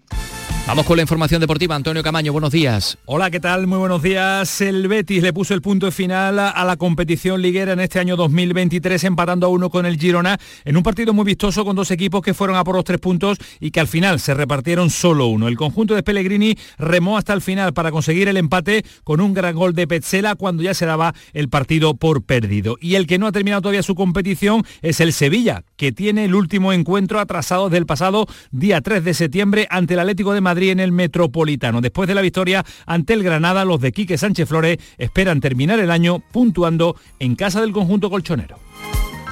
[0.68, 1.76] Vamos con la información deportiva.
[1.76, 2.98] Antonio Camaño, buenos días.
[3.06, 3.68] Hola, ¿qué tal?
[3.68, 4.62] Muy buenos días.
[4.62, 9.04] El Betis le puso el punto final a la competición liguera en este año 2023,
[9.04, 12.34] empatando a uno con el Girona, en un partido muy vistoso con dos equipos que
[12.34, 15.48] fueron a por los tres puntos y que al final se repartieron solo uno.
[15.48, 19.56] El conjunto de Pellegrini remó hasta el final para conseguir el empate con un gran
[19.56, 22.76] gol de Petzela cuando ya se daba el partido por perdido.
[22.82, 26.34] Y el que no ha terminado todavía su competición es el Sevilla, que tiene el
[26.34, 30.72] último encuentro atrasado desde el pasado día 3 de septiembre ante el Atlético de Madrid
[30.72, 31.82] en el Metropolitano.
[31.82, 35.92] Después de la victoria ante el Granada, los de Quique Sánchez Flores esperan terminar el
[35.92, 38.60] año puntuando en casa del conjunto colchonero.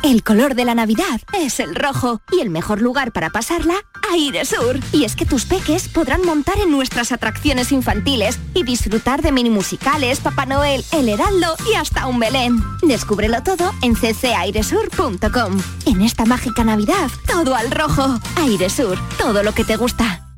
[0.04, 3.76] El color de la Navidad es el rojo y el mejor lugar para pasarla,
[4.12, 4.78] Aire Sur.
[4.92, 9.50] Y es que tus peques podrán montar en nuestras atracciones infantiles y disfrutar de mini
[9.50, 12.60] musicales, Papá Noel, El Heraldo y hasta un Belén.
[12.82, 15.58] Descúbrelo todo en ccairesur.com.
[15.86, 18.20] En esta mágica Navidad, todo al rojo.
[18.36, 20.33] Aire Sur, todo lo que te gusta.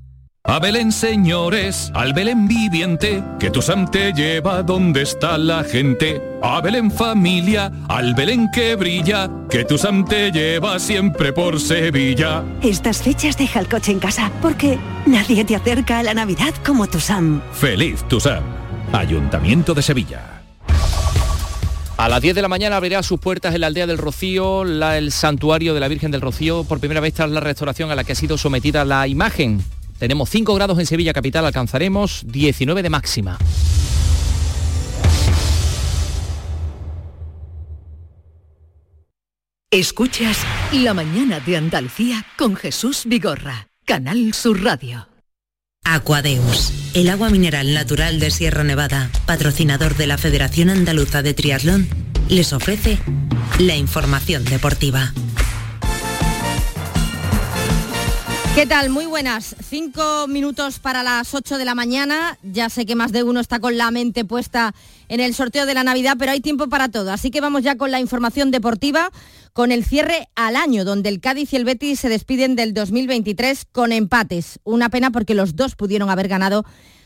[0.47, 6.21] A Belén, señores, al Belén viviente, que tu Sam te lleva donde está la gente.
[6.43, 12.43] A Belén familia, al Belén que brilla, que tu Sam te lleva siempre por Sevilla.
[12.61, 14.77] Estas fechas deja el coche en casa, porque
[15.07, 17.41] nadie te acerca a la Navidad como tu Sam.
[17.51, 18.43] Feliz tu Sam.
[18.93, 20.21] Ayuntamiento de Sevilla.
[21.97, 24.97] A las 10 de la mañana abrirá sus puertas en la aldea del Rocío, la-
[24.99, 28.03] el santuario de la Virgen del Rocío, por primera vez tras la restauración a la
[28.03, 29.63] que ha sido sometida la imagen.
[29.97, 33.37] Tenemos 5 grados en Sevilla capital, alcanzaremos 19 de máxima.
[39.71, 40.37] Escuchas
[40.71, 45.09] La mañana de Andalucía con Jesús Vigorra, Canal Sur Radio.
[45.83, 51.87] Aquadeus, el agua mineral natural de Sierra Nevada, patrocinador de la Federación Andaluza de Triatlón,
[52.29, 52.99] les ofrece
[53.59, 55.13] la información deportiva.
[58.55, 58.89] ¿Qué tal?
[58.89, 59.53] Muy buenas.
[59.67, 62.37] Cinco minutos para las 8 de la mañana.
[62.41, 64.73] Ya sé que más de uno está con la mente puesta
[65.09, 67.11] en el sorteo de la Navidad, pero hay tiempo para todo.
[67.11, 69.09] Así que vamos ya con la información deportiva,
[69.51, 73.65] con el cierre al año, donde el Cádiz y el Betis se despiden del 2023
[73.73, 74.61] con empates.
[74.63, 76.63] Una pena porque los dos pudieron haber ganado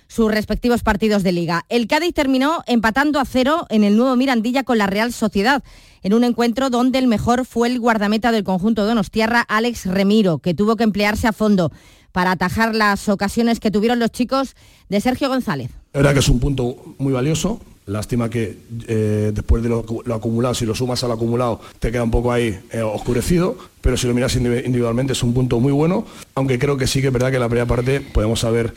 [0.09, 1.65] sus respectivos partidos de liga.
[1.69, 5.63] El Cádiz terminó empatando a cero en el nuevo Mirandilla con la Real Sociedad,
[6.01, 10.39] en un encuentro donde el mejor fue el guardameta del conjunto de Donostiarra, Alex Remiro,
[10.39, 11.71] que tuvo que emplearse a fondo
[12.11, 14.55] para atajar las ocasiones que tuvieron los chicos
[14.89, 15.69] de Sergio González.
[15.93, 17.61] La verdad que es un punto muy valioso.
[17.89, 19.83] Lástima que eh, después de lo,
[20.13, 24.07] acumulado, si lo sumas al acumulado, te queda un poco ahí eh, oscurecido, pero si
[24.07, 27.13] lo miras indivi- individualmente es un punto muy bueno, aunque creo que sí que es
[27.13, 28.73] verdad que la primera parte podemos saber,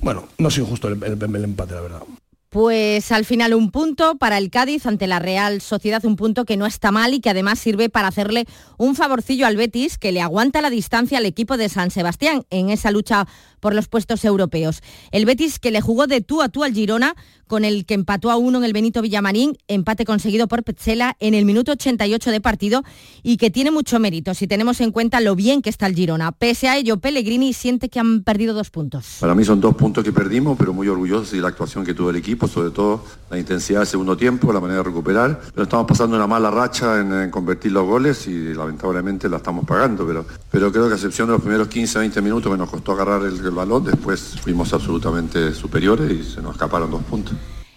[0.00, 2.00] bueno, no es injusto el empate, la verdad.
[2.48, 6.56] Pues al final un punto para el Cádiz ante la Real Sociedad, un punto que
[6.56, 8.46] no está mal y que además sirve para hacerle
[8.78, 12.70] un favorcillo al Betis, que le aguanta la distancia al equipo de San Sebastián en
[12.70, 13.26] esa lucha
[13.64, 14.82] por los puestos europeos.
[15.10, 18.30] El Betis que le jugó de tú a tú al Girona, con el que empató
[18.30, 22.40] a uno en el Benito Villamarín, empate conseguido por Petzela en el minuto 88 de
[22.42, 22.82] partido
[23.22, 26.32] y que tiene mucho mérito si tenemos en cuenta lo bien que está el Girona.
[26.32, 29.16] Pese a ello, Pellegrini siente que han perdido dos puntos.
[29.20, 32.10] Para mí son dos puntos que perdimos, pero muy orgullosos de la actuación que tuvo
[32.10, 35.40] el equipo, sobre todo la intensidad del segundo tiempo, la manera de recuperar.
[35.52, 39.64] Pero estamos pasando una mala racha en, en convertir los goles y lamentablemente la estamos
[39.64, 42.92] pagando, pero, pero creo que a excepción de los primeros 15-20 minutos que nos costó
[42.92, 47.34] agarrar el, el balón, después fuimos absolutamente superiores y se nos escaparon dos puntos.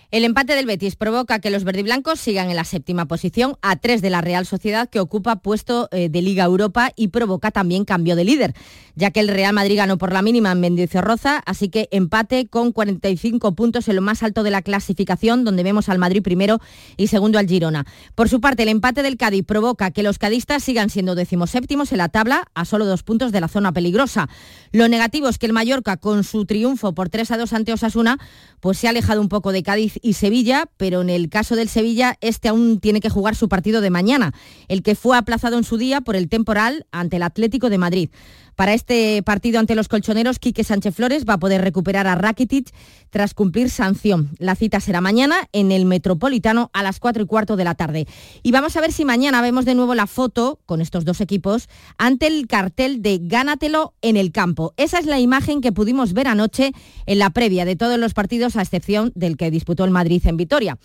[0.09, 4.01] El empate del Betis provoca que los verdiblancos sigan en la séptima posición a tres
[4.01, 8.15] de la Real Sociedad que ocupa puesto eh, de Liga Europa y provoca también cambio
[8.15, 8.53] de líder,
[8.95, 12.71] ya que el Real Madrid ganó por la mínima en Mendizorroza, así que empate con
[12.71, 16.61] 45 puntos en lo más alto de la clasificación, donde vemos al Madrid primero
[16.95, 17.85] y segundo al Girona.
[18.15, 21.97] Por su parte, el empate del Cádiz provoca que los cadistas sigan siendo decimoséptimos en
[21.97, 24.29] la tabla a solo dos puntos de la zona peligrosa.
[24.71, 28.19] Lo negativo es que el Mallorca, con su triunfo por 3 a 2 ante Osasuna,
[28.61, 31.69] pues se ha alejado un poco de Cádiz y Sevilla, pero en el caso del
[31.69, 34.33] Sevilla, este aún tiene que jugar su partido de mañana,
[34.67, 38.09] el que fue aplazado en su día por el temporal ante el Atlético de Madrid.
[38.57, 42.73] Para este partido ante los colchoneros, Quique Sánchez Flores va a poder recuperar a Rakitic
[43.11, 44.31] tras cumplir sanción.
[44.39, 48.07] La cita será mañana en el Metropolitano a las 4 y cuarto de la tarde.
[48.41, 51.69] Y vamos a ver si mañana vemos de nuevo la foto con estos dos equipos
[51.99, 54.73] ante el cartel de Gánatelo en el campo.
[54.75, 56.71] Esa es la imagen que pudimos ver anoche
[57.05, 60.35] en la previa de todos los partidos, a excepción del que disputó el Madrid en
[60.35, 60.79] Vitoria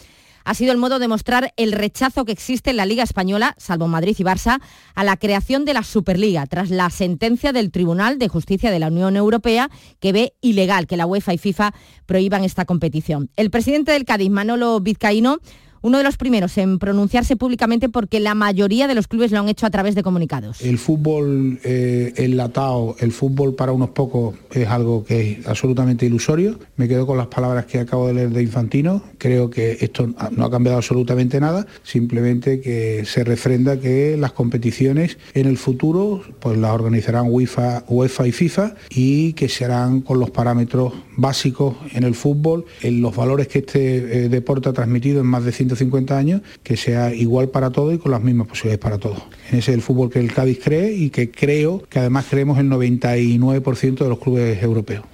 [0.44, 3.88] ha sido el modo de mostrar el rechazo que existe en la Liga Española, salvo
[3.88, 4.60] Madrid y Barça,
[4.94, 8.88] a la creación de la Superliga, tras la sentencia del Tribunal de Justicia de la
[8.88, 9.70] Unión Europea
[10.00, 11.74] que ve ilegal que la UEFA y FIFA
[12.06, 13.30] prohíban esta competición.
[13.36, 15.38] El presidente del Cádiz, Manolo Vizcaíno,
[15.82, 19.48] uno de los primeros en pronunciarse públicamente porque la mayoría de los clubes lo han
[19.48, 20.60] hecho a través de comunicados.
[20.62, 26.58] El fútbol eh, enlatado, el fútbol para unos pocos es algo que es absolutamente ilusorio.
[26.76, 29.02] Me quedo con las palabras que acabo de leer de Infantino.
[29.18, 35.18] Creo que esto no ha cambiado absolutamente nada, simplemente que se refrenda que las competiciones
[35.34, 40.18] en el futuro pues las organizarán UEFA, UEFA y FIFA y que se harán con
[40.20, 45.20] los parámetros básicos en el fútbol, en los valores que este eh, deporte ha transmitido
[45.20, 48.82] en más de 150 años, que sea igual para todos y con las mismas posibilidades
[48.82, 49.22] para todos.
[49.48, 52.68] Ese es el fútbol que el Cádiz cree y que creo que además creemos el
[52.68, 55.04] 99% de los clubes europeos.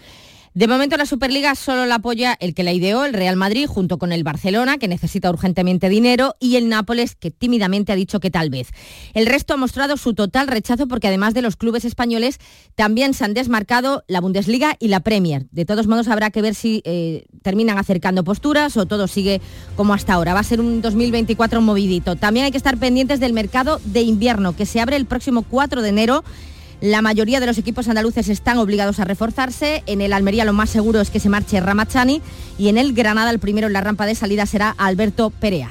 [0.59, 3.96] De momento la Superliga solo la apoya el que la ideó, el Real Madrid, junto
[3.96, 8.28] con el Barcelona, que necesita urgentemente dinero, y el Nápoles, que tímidamente ha dicho que
[8.28, 8.70] tal vez.
[9.14, 12.40] El resto ha mostrado su total rechazo porque además de los clubes españoles,
[12.74, 15.46] también se han desmarcado la Bundesliga y la Premier.
[15.52, 19.40] De todos modos, habrá que ver si eh, terminan acercando posturas o todo sigue
[19.76, 20.34] como hasta ahora.
[20.34, 22.16] Va a ser un 2024 movidito.
[22.16, 25.82] También hay que estar pendientes del mercado de invierno, que se abre el próximo 4
[25.82, 26.24] de enero
[26.80, 29.82] La mayoría de los equipos andaluces están obligados a reforzarse.
[29.86, 32.22] En el Almería lo más seguro es que se marche Ramachani
[32.56, 35.70] y en el Granada el primero en la rampa de salida será Alberto Perea.